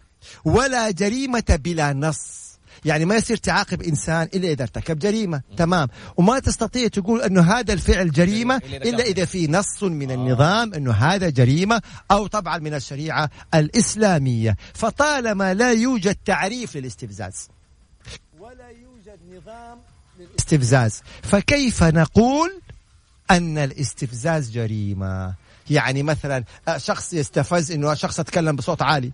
[0.46, 2.50] ولا جريمة بلا نص.
[2.86, 5.42] يعني ما يصير تعاقب إنسان إلا إذا ارتكب جريمة.
[5.58, 5.88] تمام.
[6.18, 11.30] وما تستطيع تقول أنه هذا الفعل جريمة إلا اذا في نص من النظام أنه هذا
[11.30, 14.56] جريمة أو طبعا من الشريعة الإسلامية.
[14.74, 17.50] فطالما لا يوجد تعريف للاستفزاز.
[18.40, 19.78] ولا يوجد نظام
[20.20, 21.02] للاستفزاز.
[21.24, 22.62] فكيف نقول
[23.32, 25.34] أن الاستفزاز جريمة؟
[25.70, 29.12] يعني مثلا آه، شخص يستفز إنه شخص يتكلم بصوت عالي.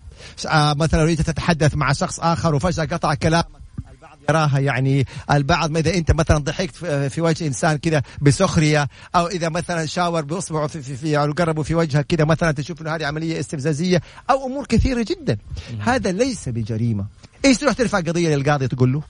[0.48, 3.46] آه، مثلا اريد تتحدث مع شخص آخر وفجأة قطع كلامك.
[3.92, 6.76] البعض يراها يعني البعض ما إذا أنت مثلا ضحكت
[7.10, 11.76] في- وجه إنسان كذا بسخرية أو إذا مثلا شاور بأصبعه في في, في قربه في
[11.76, 15.38] وجهك كذا مثلا تشوف إنه هذه عملية استفزازية أو أمور كثيرة جدا.
[15.80, 17.06] هذا ليس بجريمة.
[17.46, 19.02] إيش تروح ترفع قضية للقاضي تقول له؟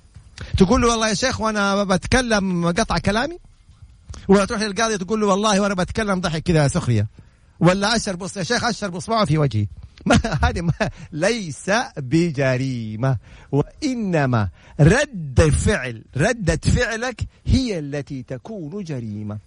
[0.58, 3.38] تقول له والله يا شيخ وأنا بتكلم قطع كلامي؟
[4.28, 7.08] ولا تروح للقاضي تقول له والله وأنا بتكلم ضحك كذا سخرية؟
[7.60, 9.68] ولا اشر بص يا شيخ اشر باصبعه في وجهي.
[10.06, 13.18] ما هذه ما ليس بجريمة.
[13.52, 19.38] وإنما رد فعل ردة فعلك هي التي تكون جريمة.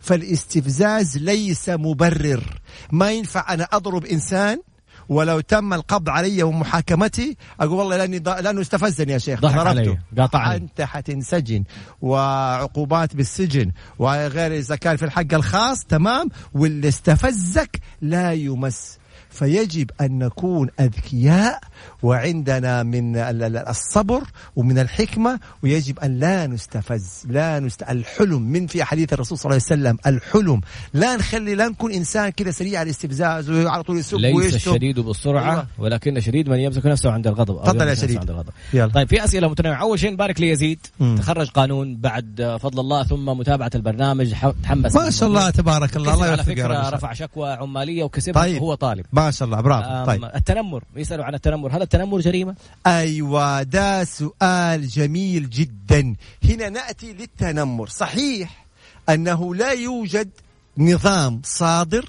[0.00, 2.60] فالاستفزاز ليس مبرر.
[2.92, 4.60] ما ينفع أنا أضرب إنسان
[5.08, 8.28] ولو تم القبض علي ومحاكمتي أقول والله لأني ض...
[8.28, 9.66] لأنه استفزني يا شيخ ضحك.
[9.66, 10.56] علي، قاطعني.
[10.56, 11.64] انت حتنسجن
[12.00, 18.98] وعقوبات بالسجن وغير اذا كان في الحق الخاص تمام واللي استفزك لا يمس
[19.30, 21.60] فيجب أن نكون أذكياء
[22.02, 24.22] وعندنا من ال- ال- الصبر
[24.56, 27.82] ومن الحكمة ويجب أن لا نستفز لا نست...
[27.82, 30.60] الحلم من في حديث الرسول صلى الله عليه وسلم الحلم
[30.94, 35.50] لا نخلي لا نكون إنسان كذا سريع الاستفزاز وعلى طول يسب ليس ويشتم الشديد بالسرعه
[35.52, 35.66] أيوة.
[35.78, 38.18] ولكن الشديد من يمسك نفسه عند الغضب تفضل يا شديد.
[38.18, 41.16] عند الغضب يلا طيب في أسئلة متنوعة أول شيء نبارك ليزيد مم.
[41.18, 46.26] تخرج قانون بعد فضل الله ثم متابعة البرنامج تحمس ما شاء الله تبارك الله الله
[46.26, 46.88] على الله.
[46.88, 48.62] رفع شكوى عمالية وكسبها طيب.
[48.62, 50.06] وهو طالب ما شاء الله برافو.
[50.06, 50.24] طيب.
[50.24, 52.54] التنمر يسألوا عن التنمر هل التنمر جريمة؟
[52.86, 56.14] أيوه ده سؤال جميل جدا.
[56.44, 57.88] هنا نأتي للتنمر.
[57.88, 58.64] صحيح
[59.08, 60.30] أنه لا يوجد
[60.78, 62.08] نظام صادر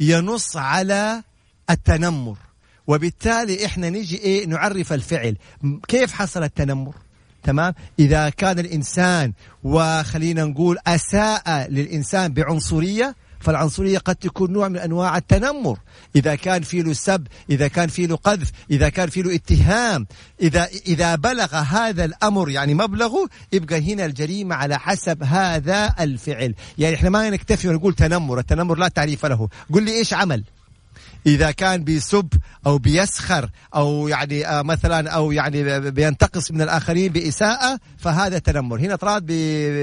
[0.00, 1.22] ينص على
[1.70, 2.36] التنمر
[2.86, 5.36] وبالتالي إحنا نجي إيه نعرف الفعل.
[5.88, 6.94] كيف حصل التنمر؟
[7.42, 9.32] تمام؟ إذا كان الإنسان
[9.64, 15.78] وخلينا نقول أساء للإنسان بعنصرية فالعنصرية قد تكون نوع من أنواع التنمر.
[16.16, 20.06] إذا كان في له سب إذا كان في له قذف إذا كان في له اتهام
[20.42, 26.54] إذا إذا بلغ هذا الأمر يعني مبلغه يبقى هنا الجريمة على حسب هذا الفعل.
[26.78, 29.48] يعني إحنا ما نكتفي ونقول تنمر التنمر لا تعريف له.
[29.74, 30.44] قل لي إيش عمل؟
[31.26, 32.28] إذا كان بيسب
[32.66, 38.80] أو بيسخر أو يعني آه مثلا أو يعني بينتقص من الآخرين بإساءة فهذا تنمر.
[38.80, 39.26] هنا طراد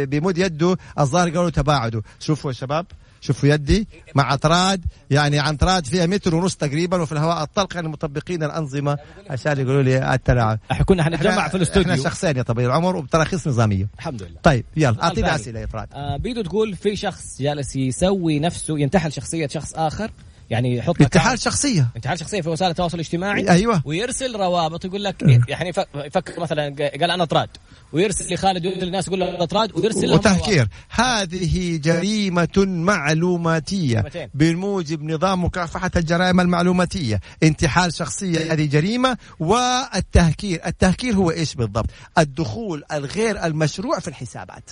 [0.10, 2.86] بيمد يده الظاهر قالوا تباعدوا شوفوا يا شباب.
[3.22, 7.88] شوفوا يدي مع طراد يعني عن طراد فيها متر ونص تقريبا وفي الهواء الطلق يعني
[7.88, 8.98] مطبقين الأنظمة.
[9.30, 11.94] عشان يقولوا لي التلاعب كنا حنتجمع في الاستوديو.
[11.94, 13.88] إحنا شخصين يا طويل العمر وبتراخيص نظامية.
[14.00, 14.40] الحمد لله.
[14.44, 15.36] طيب يلا اعطينا.
[15.36, 20.12] أسئلة يا طراد آه بيدو تقول في شخص جالس يسوي نفسه ينتحل شخصية شخص آخر.
[20.50, 21.88] يعني يحط انتحال شخصية.
[21.96, 23.82] انتحال شخصية في وسائل التواصل الاجتماعي أيوه.
[23.86, 25.16] ويرسل روابط يقول لك
[25.48, 27.50] يعني يفك- يفكر مثلا قال أنا طراد
[27.94, 30.14] ويرسل لخالد ويرسل للناس يقول له أنا طراد ويرسل.
[30.14, 30.68] وتهكير.
[30.90, 34.30] هذه جريمة معلوماتية جريمتين.
[34.34, 37.20] بموجب نظام مكافحة الجرائم المعلوماتية.
[37.44, 40.62] انتحال شخصية هذه جريمة والتهكير.
[40.66, 44.70] التهكير هو إيش بالضبط؟ الدخول الغير المشروع في الحسابات.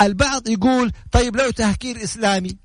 [0.00, 2.56] البعض يقول طيب لو تهكير إسلامي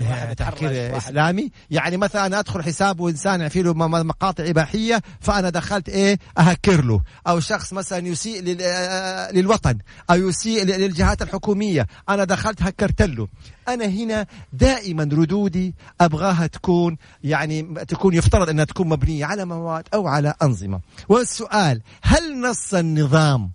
[0.00, 1.50] يعني واحد تهكير واحد- إسلامي.
[1.70, 7.02] يعني مثلا أنا أدخل حساب انسان في له مقاطع إباحية فأنا دخلت إيه أهكر له.
[7.26, 9.78] أو شخص مثلا يسيء لل- آه، للوطن
[10.10, 13.28] أو يسيء للجهات الحكومية أنا دخلت هكرت له.
[13.68, 20.06] أنا هنا دائما ردودي أبغاها تكون يعني تكون يفترض أنها تكون مبنية على مواد أو
[20.08, 20.80] على أنظمة.
[21.08, 23.50] والسؤال هل نص النظام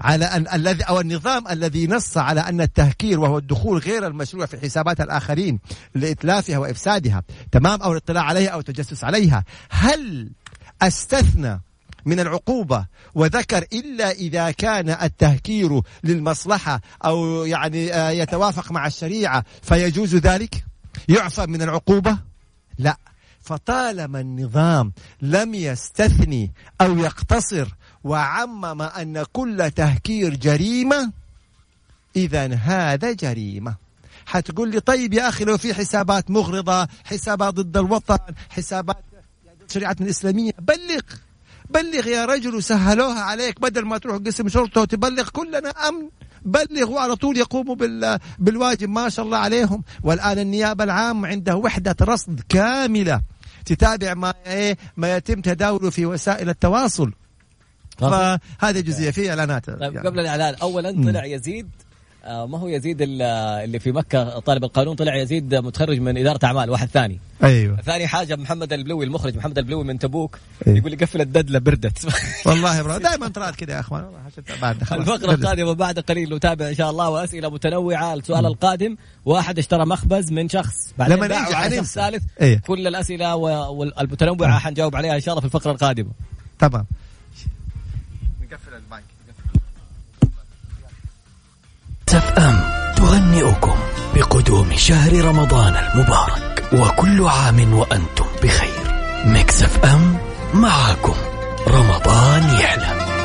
[0.00, 4.60] على أن الذي أو النظام الذي نص على أن التهكير وهو الدخول غير المشروع في
[4.60, 5.58] حسابات الآخرين
[5.94, 9.44] لإتلافها وإفسادها تمام؟ أو الاطلاع عليها أو التجسس عليها.
[9.70, 10.30] هل
[10.82, 11.60] أستثنى
[12.04, 20.14] من العقوبة وذكر إلا إذا كان التهكير للمصلحة أو يعني آه، يتوافق مع الشريعة فيجوز
[20.14, 20.64] ذلك؟
[21.08, 22.18] يعفى من العقوبة؟
[22.78, 22.96] لا.
[23.40, 27.68] فطالما النظام لم يستثني أو يقتصر
[28.04, 31.12] وعمم أن كل تهكير جريمة
[32.16, 33.74] اذا هذا جريمة.
[34.26, 38.18] حتقول لي طيب يا أخي لو في حسابات مغرضة حسابات ضد الوطن
[38.50, 38.96] حسابات
[39.68, 41.00] شريعتنا الاسلاميه بلغ
[41.70, 46.08] بلغ يا رجل وسهلوها عليك بدل ما تروح قسم شرطة وتبلغ كلنا أمن.
[46.42, 49.82] بلغوا على طول يقوموا بال بالواجب ما شاء الله عليهم.
[50.02, 53.20] والآن النيابة العامة عندها وحدة رصد كاملة
[53.64, 57.12] تتابع ما إيه ما يتم تداوله في وسائل التواصل.
[57.98, 61.68] فهذه جزئية في اعلانات طيب قبل الإعلان اولا طلع يزيد
[62.24, 66.70] آه، ما هو يزيد اللي في مكة طالب القانون طلع يزيد متخرج من إدارة أعمال
[66.70, 67.20] واحد ثاني.
[67.44, 67.76] أيوة.
[67.76, 70.78] ثاني حاجة محمد البلوي المخرج محمد البلوي من تبوك أيوة.
[70.78, 72.08] يقول لي قفل الددلة بردت
[72.46, 74.04] والله دائما تراد كذا يا أخوان
[74.62, 79.86] بعد الفقرة القادمة بعد قليل نتابع إن شاء الله وأسئلة متنوعة السؤال القادم واحد اشترى
[79.86, 82.60] مخبز من شخص بعدين لما نيجي على شخص ثالث أيوة.
[82.66, 86.10] كل الأسئلة والمتنوعة حنجاوب عليها إن شاء الله في الفقرة القادمة.
[86.58, 86.86] تمام.
[92.14, 92.60] FM
[92.96, 93.74] تهنئكم
[94.14, 96.64] بقدوم شهر رمضان المبارك.
[96.72, 99.02] وكل عام وأنتم بخير.
[99.24, 100.18] Mix FM
[100.54, 101.14] معاكم.
[101.68, 103.17] رمضان يحلى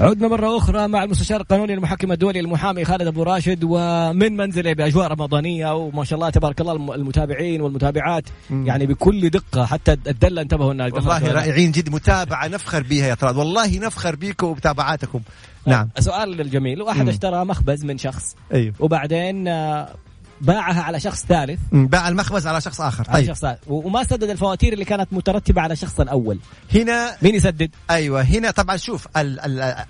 [0.00, 5.06] عدنا مرة أخرى مع المستشار القانوني المحكم الدولي المحامي خالد أبو راشد ومن منزله بأجواء
[5.06, 8.66] رمضانية وما شاء الله تبارك الله المتابعين والمتابعات مم.
[8.66, 13.36] يعني بكل دقة حتى الدلة انتبهوا الناس والله رائعين جد متابعة نفخر بها يا طراد
[13.36, 15.20] والله نفخر بكم ومتابعاتكم.
[15.66, 15.88] نعم.
[15.98, 18.36] سؤال الجميل واحد اشترى مخبز من شخص.
[18.54, 18.74] أيوه.
[18.80, 19.88] وبعدين آه،
[20.44, 21.60] باعها على شخص ثالث.
[21.72, 23.04] باع المخبز على شخص آخر.
[23.04, 23.14] طيب.
[23.14, 26.38] على شخص ثالث وما سدد الفواتير اللي كانت مترتبة على الشخص الأول.
[26.74, 29.08] هنا مين يسدد؟ أيوه هنا طبعا شوف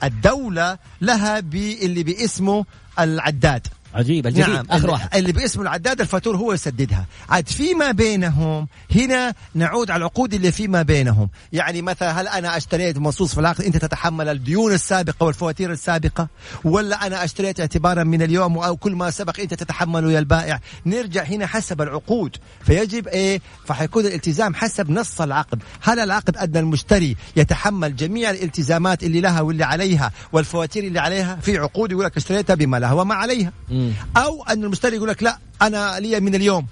[0.05, 2.64] الدولة لها باللي باسمه
[2.98, 3.66] العداد.
[3.95, 5.16] عجيب الجديد نعم آخر واحد.
[5.16, 7.07] اللي باسم العداد الفاتور هو يسددها.
[7.28, 11.28] عاد فيما بينهم هنا نعود على العقود اللي فيما بينهم.
[11.53, 16.28] يعني مثلا هل أنا اشتريت مصوص في العقد؟ أنت تتحمل الديون السابقة والفواتير السابقة؟
[16.64, 21.22] ولا أنا اشتريت اعتبارا من اليوم أو كل ما سبق أنت تتحمله يا البائع؟ نرجع
[21.22, 22.36] هنا حسب العقود.
[22.64, 25.62] فيجب إيه؟ فحيكون الالتزام حسب نص العقد.
[25.80, 31.59] هل العقد ادى المشتري يتحمل جميع الالتزامات اللي لها واللي عليها والفواتير اللي عليها؟ في
[31.59, 33.53] عقود يقول لك اشتريتها بما لها وما عليها.
[33.70, 33.84] م.
[34.16, 36.66] أو أن المشتري يقول لك لا أنا لي من اليوم.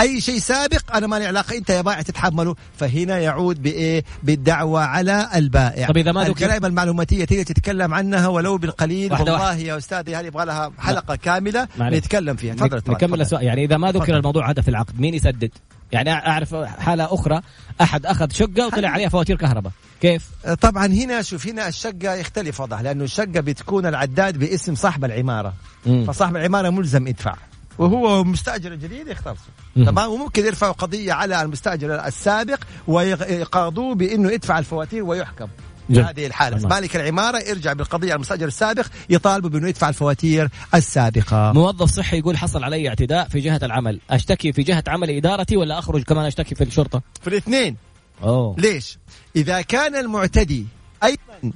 [0.00, 2.54] أي شيء سابق أنا ما لي علاقة أنت يا بائع تتحمله.
[2.78, 5.88] فهنا يعود بإيه؟ بالدعوة على البائع.
[5.88, 9.12] طب إذا ما الجرائم المعلوماتية تيجي تتكلم عنها ولو بالقليل.
[9.12, 9.60] والله واحدة.
[9.60, 12.54] يا أستاذي هذه يبغى لها حلقة كاملة نتكلم فيها.
[12.54, 13.42] تفضل نكمل السؤال.
[13.42, 15.50] يعني إذا ما ذكر الموضوع هذا في العقد مين يسدد؟
[15.92, 17.40] يعني أعرف حالة أخرى
[17.80, 19.72] أحد أخذ شقة وطلع عليها فواتير كهرباء.
[20.00, 20.28] كيف؟
[20.60, 25.54] طبعا هنا شوف هنا الشقة يختلف وضعها لأنه الشقة بتكون العداد باسم صاحب العمارة.
[25.86, 26.04] مم.
[26.06, 27.34] فصاحب العمارة ملزم يدفع.
[27.78, 29.40] وهو مستأجر جديد يختلصه
[29.76, 35.48] تمام؟ وممكن يرفعوا قضية على المستأجر السابق ويقاضوه بإنه يدفع الفواتير ويحكم.
[35.90, 36.68] هذه الحالة.
[36.68, 41.52] مالك العمارة يرجع بالقضية على المستأجر السابق يطالبه بأنه يدفع الفواتير السابقة.
[41.52, 44.00] موظف صحي يقول حصل علي اعتداء في جهة العمل.
[44.10, 47.76] أشتكي في جهة عمل إدارتي ولا أخرج كمان أشتكي في الشرطة؟ في الاثنين.
[48.22, 48.56] أوه.
[48.58, 48.98] ليش؟
[49.36, 50.66] إذا كان المعتدي
[51.04, 51.52] أيضا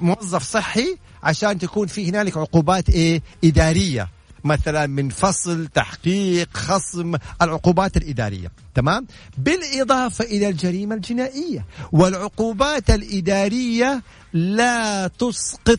[0.00, 4.08] موظف صحي عشان تكون في هنالك عقوبات إيه؟ إدارية.
[4.44, 8.52] مثلا من فصل تحقيق خصم العقوبات الإدارية.
[8.74, 9.06] تمام؟
[9.38, 11.64] بالإضافة إلى الجريمة الجنائية.
[11.92, 14.02] والعقوبات الإدارية
[14.32, 15.78] لا تسقط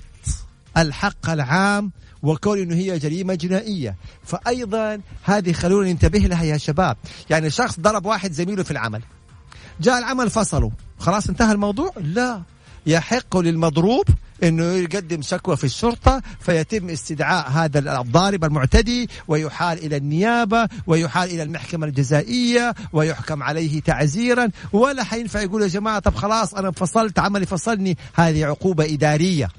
[0.77, 1.91] الحق العام
[2.23, 3.95] وكون إنه هي جريمة جنائية.
[4.23, 6.97] فايضا هذه خلونا ننتبه لها يا شباب.
[7.29, 9.01] يعني شخص ضرب واحد زميله في العمل.
[9.81, 12.41] جاء العمل فصله خلاص انتهى الموضوع؟ لا.
[12.87, 14.05] يحق للمضروب
[14.43, 21.43] إنه يقدم شكوى في الشرطة فيتم استدعاء هذا الضارب المعتدي ويحال إلى النيابة ويحال إلى
[21.43, 24.49] المحكمة الجزائية ويحكم عليه تعزيرا.
[24.73, 27.97] ولا حينفع يقول يا جماعة طب خلاص أنا فصلت عملي فصلني.
[28.13, 29.49] هذه عقوبة إدارية.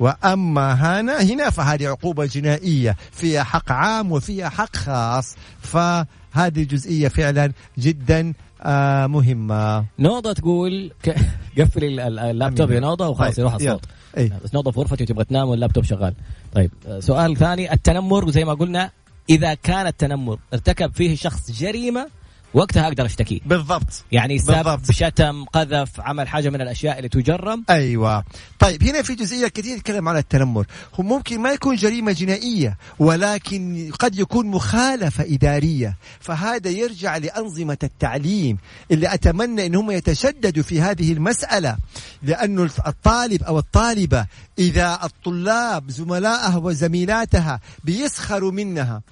[0.00, 2.96] وأما هنا هنا فهذه عقوبة جنائية.
[3.12, 5.34] فيها حق عام وفيها حق خاص.
[5.62, 8.32] فهذه جزئية فعلا جدا
[8.62, 9.84] آه مهمة.
[9.98, 11.14] نوضة تقول ك...
[11.58, 13.84] قفل اللابتوب يا نوضة وخلاص طيب، يروح الصوت.
[14.18, 14.32] أي.
[14.44, 16.14] بس نوضة في غرفتي وتبغى تنام واللابتوب شغال.
[16.54, 17.72] طيب آه، سؤال ثاني.
[17.72, 18.90] التنمر زي ما قلنا
[19.30, 22.06] إذا كان التنمر ارتكب فيه شخص جريمة
[22.54, 23.42] وقتها أقدر أشتكي.
[23.46, 24.04] بالضبط.
[24.12, 27.64] يعني سب شتم قذف عمل حاجة من الأشياء اللي تجرم.
[27.70, 28.24] أيوه.
[28.58, 30.66] طيب هنا في جزئية كثير نتكلم عن التنمر.
[30.94, 35.96] هو ممكن ما يكون جريمة جنائية ولكن قد يكون مخالفة إدارية.
[36.20, 38.58] فهذا يرجع لأنظمة التعليم
[38.90, 41.76] اللي أتمنى إن هم يتشددوا في هذه المسألة.
[42.22, 44.26] لأنه الطالب أو الطالبة
[44.58, 49.02] إذا الطلاب زملائها وزميلاتها بيسخروا منها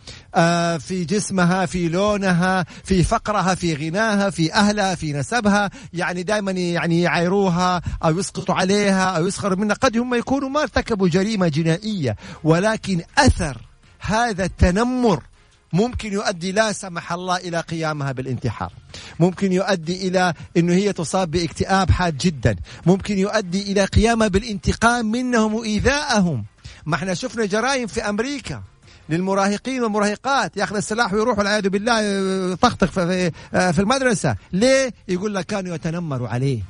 [0.79, 5.71] في جسمها في لونها في فقر فقرها في غناها في أهلها في نسبها.
[5.93, 9.77] يعني دائما يعني يعايروها أو يسقطوا عليها أو يسخروا منها.
[9.77, 13.57] قد هم يكونوا ما ارتكبوا جريمة جنائية ولكن أثر
[14.01, 15.23] هذا التنمر
[15.73, 18.73] ممكن يؤدي لا سمح الله إلى قيامها بالانتحار.
[19.21, 22.57] ممكن يؤدي إلى أنه هي تصاب باكتئاب حاد جدا.
[22.87, 26.45] ممكن يؤدي إلى قيامها بالانتقام منهم وإيذائهم
[26.87, 28.63] ما إحنا شفنا جرائم في أمريكا.
[29.11, 30.57] للمراهقين والمراهقات.
[30.57, 32.01] ياخذ السلاح ويروح والعياذ بالله
[32.53, 34.37] يطخطخ في, في المدرسة.
[34.53, 36.63] ليه؟ يقول لك كانوا يتنمروا عليه.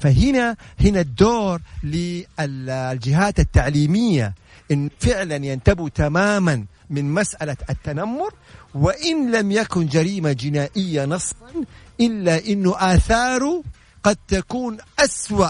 [0.00, 4.34] فهنا هنا الدور للجهات التعليمية.
[4.72, 8.34] إن فعلا ينتبهوا تماما من مسألة التنمر
[8.74, 11.34] وإن لم يكن جريمة جنائية نصا
[12.00, 13.62] إلا أنه آثاره
[14.02, 15.48] قد تكون أسوأ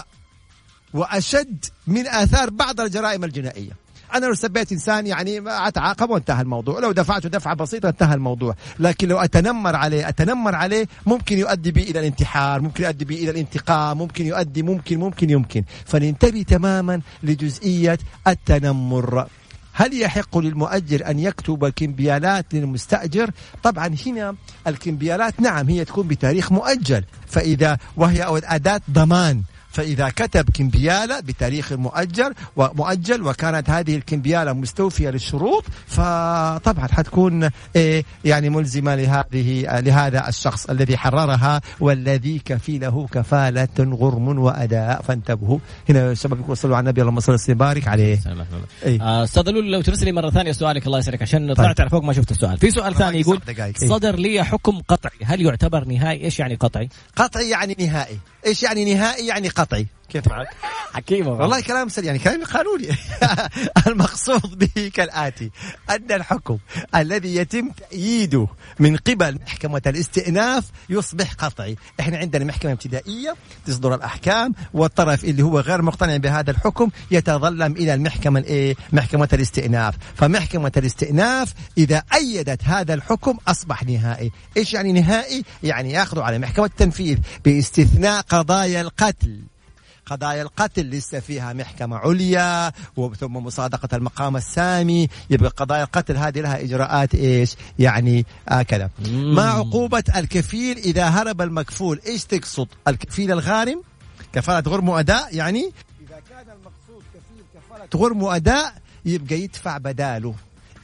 [0.93, 3.71] وأشد من آثار بعض الجرائم الجنائية.
[4.13, 6.79] أنا لو سبيت إنسان يعني أتعاقب وانتهى الموضوع.
[6.79, 8.55] لو دفعته دفعة بسيطة انتهى الموضوع.
[8.79, 13.31] لكن لو أتنمر عليه أتنمر عليه ممكن يؤدي بي إلى الانتحار ممكن يؤدي بي إلى
[13.31, 15.63] الانتقام ممكن يؤدي ممكن ممكن يمكن.
[15.85, 19.27] فننتبه تماما لجزئية التنمر.
[19.73, 23.31] هل يحق للمؤجر أن يكتب كمبيالات للمستأجر؟
[23.63, 24.35] طبعا هنا
[24.67, 27.03] الكمبيالات نعم هي تكون بتاريخ مؤجل.
[27.27, 29.41] فإذا وهي أداة ضمان
[29.71, 38.49] فإذا كتب كمبيالة بتاريخ مؤجل ومؤجل وكانت هذه الكمبيالة مستوفية للشروط فطبعا حتكون إيه يعني
[38.49, 45.01] ملزمة لهذه لهذا الشخص الذي حررها والذي كفيله كفالة غرم وأداء.
[45.01, 45.59] فانتبهوا.
[45.89, 48.19] هنا الشباب يقول صلوا على النبي اللهم صل وسلم وبارك عليه.
[49.01, 51.21] آه، أستاذ لول لو ترسلي مرة ثانية سؤالك الله يسعدك.
[51.21, 51.55] عشان طيب.
[51.57, 52.57] طلعت على فوق ما شفت السؤال.
[52.57, 53.41] في سؤال ثاني يقول
[53.89, 55.19] صدر لي حكم قطعي.
[55.23, 58.19] هل يعتبر نهائي؟ إيش يعني قطعي؟ قطعي يعني نهائي.
[58.45, 59.68] إيش يعني نهائي؟ يعني قطعي.
[60.09, 60.47] كيف معك؟
[60.93, 62.89] حكيم والله كلام سليم يعني كلام قانوني
[63.87, 65.51] المقصود به كالآتي
[65.89, 66.57] أن الحكم
[66.95, 68.47] الذي يتم تأييده
[68.79, 75.59] من قبل محكمة الاستئناف يصبح قطعي إحنا عندنا محكمة ابتدائية تصدر الأحكام والطرف اللي هو
[75.59, 82.93] غير مقتنع بهذا الحكم يتظلم إلى المحكمة الإيه؟ محكمة الاستئناف فمحكمة الاستئناف إذا أيدت هذا
[82.93, 89.41] الحكم أصبح نهائي إيش يعني نهائي؟ يعني يأخذ على محكمة التنفيذ باستثناء قضايا القتل
[90.09, 92.71] قضايا القتل لسه فيها محكمة عليا
[93.19, 95.07] ثم مصادقة المقام السامي.
[95.29, 98.89] يبقى قضايا القتل هذه لها إجراءات إيش؟ يعني آه كذا.
[99.09, 103.81] ما عقوبة الكفيل إذا هرب المكفول؟ إيش تقصد؟ الكفيل الغارم؟
[104.33, 108.73] كفالة غرم وأداء يعني؟ إذا كان المقصود كفيل كفالة غرم وأداء
[109.05, 110.35] يبقى يدفع بداله.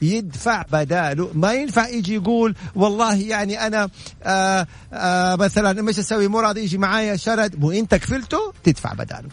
[0.02, 1.30] يدفع بداله.
[1.34, 3.88] ما ينفع يجي يقول والله يعني أنا
[4.22, 9.28] آآ آآ مثلا مش أسوي مو راضي يجي معايا شرد مو أنت كفلته تدفع بداله.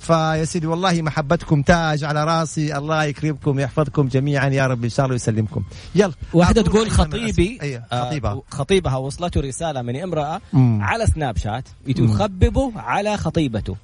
[0.00, 2.78] فيا سيدي والله محبتكم تاج على راسي.
[2.78, 4.48] الله يكرمكم يحفظكم جميعا.
[4.48, 5.64] يا رب إن شاء الله يسلمكم.
[5.94, 7.86] يلا واحدة تقول خطيبي أيه.
[7.92, 8.28] خطيبة.
[8.30, 10.82] آه خطيبها وصلته رسالة من امرأة مم.
[10.82, 11.68] على سناب شات.
[11.86, 13.76] يخببه على خطيبته.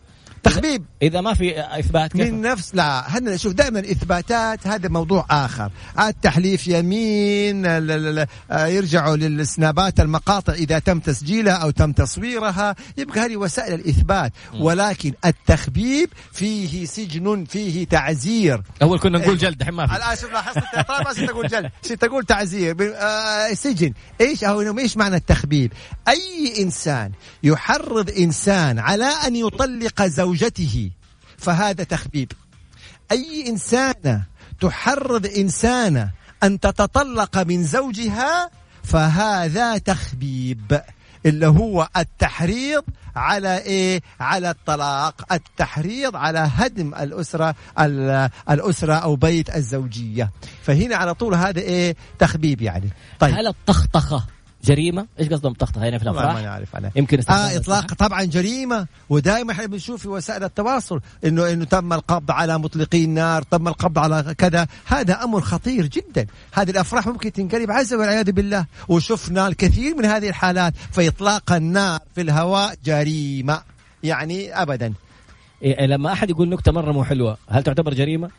[0.43, 0.85] تخبيب.
[1.03, 5.71] إذا ما في إثبات كيف؟ من نفس لا هنا شوف دائما إثباتات هذا موضوع آخر.
[6.01, 12.75] التحليف يمين آه، يرجعوا للسنابات المقاطع إذا تم تسجيلها أو تم تصويرها.
[12.97, 14.33] يبقى هذه وسائل الإثبات.
[14.61, 18.63] ولكن التخبيب فيه سجن فيه تعزير.
[18.83, 19.97] أول كنا نقول جلد الحين ما في.
[19.97, 21.71] الآن شوف لاحظت طيب ما تقول جلد.
[22.01, 22.77] تقول تعزير.
[22.97, 23.93] آه سجن.
[24.21, 25.73] إيش؟ هو إيش معنى التخبيب؟
[26.09, 27.13] أي إنسان
[27.43, 30.91] يحرض إنسان على أن يطلق زوجته زوجته.
[31.39, 32.33] فهذا تخبيب.
[33.13, 34.23] أي إنسانة
[34.61, 36.11] تحرض إنسانة
[36.43, 38.51] أن تتطلق من زوجها
[38.83, 40.81] فهذا تخبيب.
[41.27, 42.85] اللي هو التحريض
[43.17, 45.33] على إيه؟ على الطلاق.
[45.33, 47.55] التحريض على هدم الأسرة
[48.51, 50.31] الأسرة أو بيت الزوجية.
[50.63, 52.91] فهنا على طول هذا إيه؟ تخبيب يعني.
[53.19, 53.35] طيب.
[53.35, 54.27] هل الطخطخة
[54.65, 57.95] جريمة؟ إيش قصدهم طخطخه هنا في الافراح ما نعرف عنها يمكن آه إطلاق.
[57.95, 58.87] طبعا جريمة.
[59.09, 63.99] ودائما إحنا بنشوف في وسائل التواصل انه إنه تم القبض على مطلقي النار تم القبض
[63.99, 64.67] على كذا.
[64.87, 66.27] هذا أمر خطير جدا.
[66.53, 68.67] هذه الأفراح ممكن تنقلب عزه والعياذ بالله.
[68.89, 73.63] وشفنا الكثير من هذه الحالات فإطلاق النار في الهواء جريمة.
[74.03, 74.93] يعني ابدا.
[75.63, 78.31] إيه لما أحد يقول نكتة مرة مو حلوة هل تعتبر جريمة؟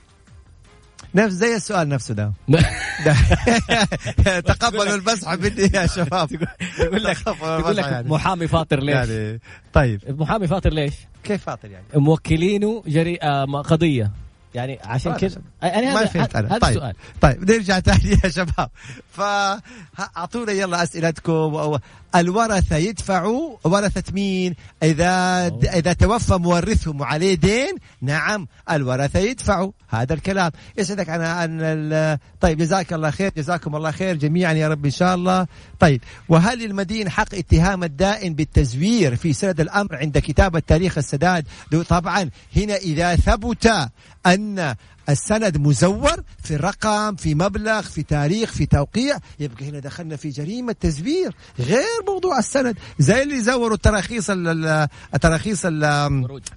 [1.15, 2.33] نفس زي السؤال نفسه ده,
[4.45, 6.29] تقبلوا المسح مني يا شباب
[6.79, 8.09] يقول لك يقول لك يعني.
[8.09, 9.39] محامي فاطر ليش؟ يعني
[9.73, 10.93] طيب محامي فاطر ليش؟
[11.23, 14.11] كيف فاطر يعني؟ موكلينه جري آه قضية
[14.55, 16.77] يعني عشان كذا يعني ما فهمت أنا هذا طيب.
[16.77, 16.95] السؤال.
[17.21, 18.69] طيب نرجع تاني يا شباب.
[19.11, 21.77] فأعطونا يلا أسئلتكم.
[22.15, 27.75] الورثة يدفعوا ورثة مين؟ إذا إذا توفى مورثهم وعليه دين.
[28.01, 30.51] نعم الورثة يدفعوا هذا الكلام.
[30.77, 35.15] يسعدك عن عن طيب جزاك الله خير جزاكم الله خير جميعا يا رب إن شاء
[35.15, 35.47] الله.
[35.79, 41.47] طيب وهل للمدين حق اتهام الدائن بالتزوير في سند الأمر عند كتابه تاريخ السداد؟
[41.89, 43.71] طبعا هنا إذا ثبت
[44.25, 44.40] أن
[45.09, 49.17] السند مزور في رقم في مبلغ في تاريخ في توقيع.
[49.39, 52.77] يبقى هنا دخلنا في جريمة تزوير غير موضوع السند.
[52.99, 55.61] زي اللي زوروا التراخيص التراخيص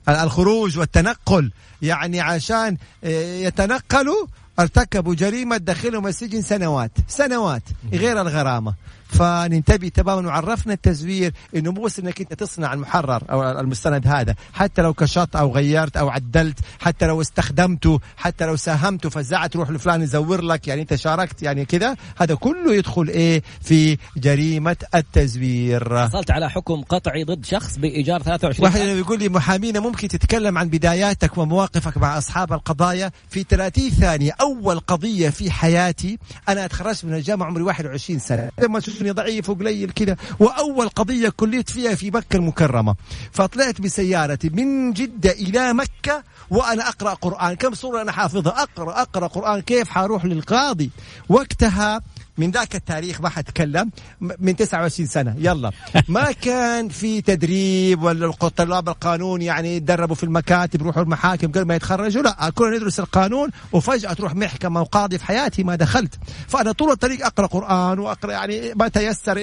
[0.08, 0.78] الخروج.
[0.78, 1.50] والتنقل.
[1.82, 4.26] يعني عشان يتنقلوا
[4.58, 7.62] ارتكبوا جريمة دخلهم السجن سنوات سنوات
[7.92, 8.74] غير الغرامة.
[9.08, 14.82] فننتبه تماما وعرفنا التزوير إنه مو بس إنك أنت تصنع المحرر أو المستند هذا حتى
[14.82, 20.02] لو كشطت أو غيرت أو عدلت حتى لو استخدمته حتى لو ساهمته فزعت تروح لفلان
[20.02, 25.98] يزور لك يعني أنت شاركت يعني كذا هذا كله يدخل إيه؟ في جريمة التزوير.
[25.98, 30.68] حصلت على حكم قطعي ضد شخص بإيجار 23 واحد يقول لي محامينا ممكن تتكلم عن
[30.68, 33.10] بداياتك ومواقفك مع أصحاب القضايا.
[33.28, 38.50] في 30 ثانية أول قضية في حياتي أنا أتخرجت من الجامعة عمري 21 سنة.
[38.62, 40.16] لما تشوفني ضعيف وقليل كذا.
[40.38, 42.94] وأول قضية كليت فيها في مكة المكرمة.
[43.32, 47.54] فطلعت بسيارتي من جدة إلى مكة وأنا أقرأ قرآن.
[47.54, 50.90] كم سورة أنا حافظها؟ أقرأ أقرأ قرآن كيف حروح للقاضي.
[51.28, 52.00] وقتها
[52.38, 53.90] من ذاك التاريخ ما حتكلم.
[54.20, 55.34] من 29 سنة.
[55.38, 55.70] يلا.
[56.08, 61.74] ما كان في تدريب ولا طلاب القانون يعني يتدربوا في المكاتب يروحوا المحاكم قبل ما
[61.74, 62.50] يتخرجوا؟ لا.
[62.54, 66.14] كنا ندرس القانون وفجأة تروح محكمة وقاضي في حياتي ما دخلت.
[66.48, 69.34] فأنا طول الطريق أقرأ قرآن وأقرأ يعني ما تيسر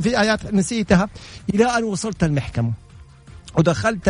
[0.00, 1.08] في آيات نسيتها
[1.54, 2.83] إلى أن وصلت المحكمة.
[3.56, 4.02] ودخلت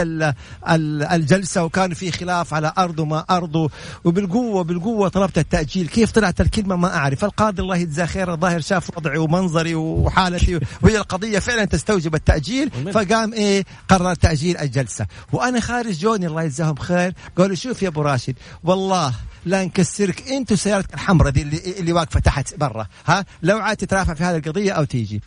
[1.12, 3.70] الجلسة وكان في خلاف على أرض وما ارضه
[4.04, 5.88] وبالقوه بالقوة طلبت التأجيل.
[5.88, 7.24] كيف طلعت الكلمة ما أعرف.
[7.24, 13.32] القاضي الله يجزاه خير الظاهر شاف وضعي ومنظري وحالتي وهي القضية فعلا تستوجب التأجيل فقام
[13.32, 15.06] إيه قرر تأجيل الجلسة.
[15.32, 18.34] وأنا خارج جوني الله يجزاهم خير قالوا شوف يا أبو راشد
[18.64, 19.14] والله
[19.46, 24.14] لا نكسرك انت وسيارتك الحمراء دي اللي, اللي واقفة تحت برا ها؟ لو عاد تترافع
[24.14, 25.22] في هذه القضية أو تيجي.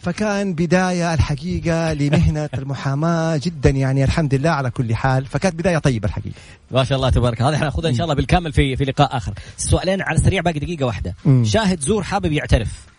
[0.00, 5.26] فكان بداية الحقيقة لمهنة المحاماة جدا يعني الحمد لله على كل حال.
[5.26, 6.36] فكانت بداية طيبة الحقيقة.
[6.70, 9.34] ما شاء الله تبارك هذا ناخذها إن شاء الله بالكامل في في لقاء آخر.
[9.56, 11.14] سؤالين على السريع باقي دقيقة واحدة.
[11.42, 12.89] شاهد زور حابب يعترف.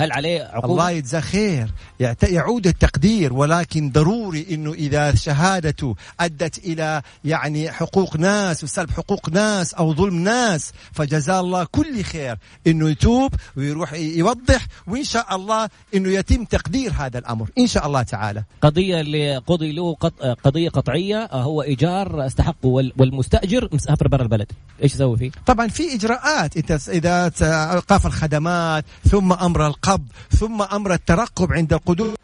[0.00, 1.70] هل عليه عقوبة؟ الله يجزاه خير
[2.22, 9.74] يعود التقدير ولكن ضروري إنه إذا شهادته أدت إلى يعني حقوق ناس وسلب حقوق ناس
[9.74, 16.08] أو ظلم ناس فجزاه الله كل خير إنه يتوب ويروح يوضح وإن شاء الله إنه
[16.08, 18.44] يتم تقدير هذا الأمر إن شاء الله تعالى.
[18.62, 20.22] قضية اللي قضي له قط...
[20.22, 26.56] قضية قطعية هو إيجار استحقه والمستأجر مسافر برا البلد، إيش يسوي فيه؟ طبعا في إجراءات
[26.56, 27.30] انت إذا
[27.72, 32.14] ايقاف الخدمات ثم أمر القبض القبض ثم أمر الترقب عند القدوم.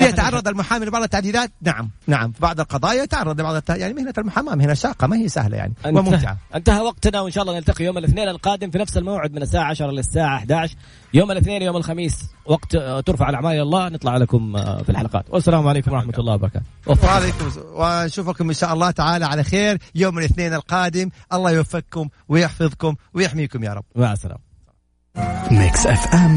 [0.00, 2.32] يتعرض المحامي لبعض التعديلات؟ نعم نعم.
[2.40, 3.68] بعض القضايا يتعرض لبعض الت...
[3.70, 6.00] يعني مهنة المحاماة مهنة شاقة ما هي سهلة يعني انتهى.
[6.00, 6.36] وممتعة.
[6.54, 9.90] انتهى وقتنا وإن شاء الله نلتقي يوم الاثنين القادم في نفس الموعد من الساعة 10
[9.90, 10.74] للساعه 11
[11.14, 12.16] يوم الاثنين يوم الخميس
[12.46, 12.76] وقت
[13.06, 13.88] ترفع الأعمال إلى الله.
[13.88, 15.24] نطلع لكم في الحلقات.
[15.28, 16.64] والسلام عليكم ورحمة الله وبركاته.
[16.86, 21.10] وعليكم ونشوفكم إن شاء الله تعالى على خير يوم الاثنين القادم.
[21.32, 23.84] الله يوفقكم ويحفظكم ويحميكم يا رب.
[23.96, 24.40] مع السلامة.
[25.50, 26.32] Mix FM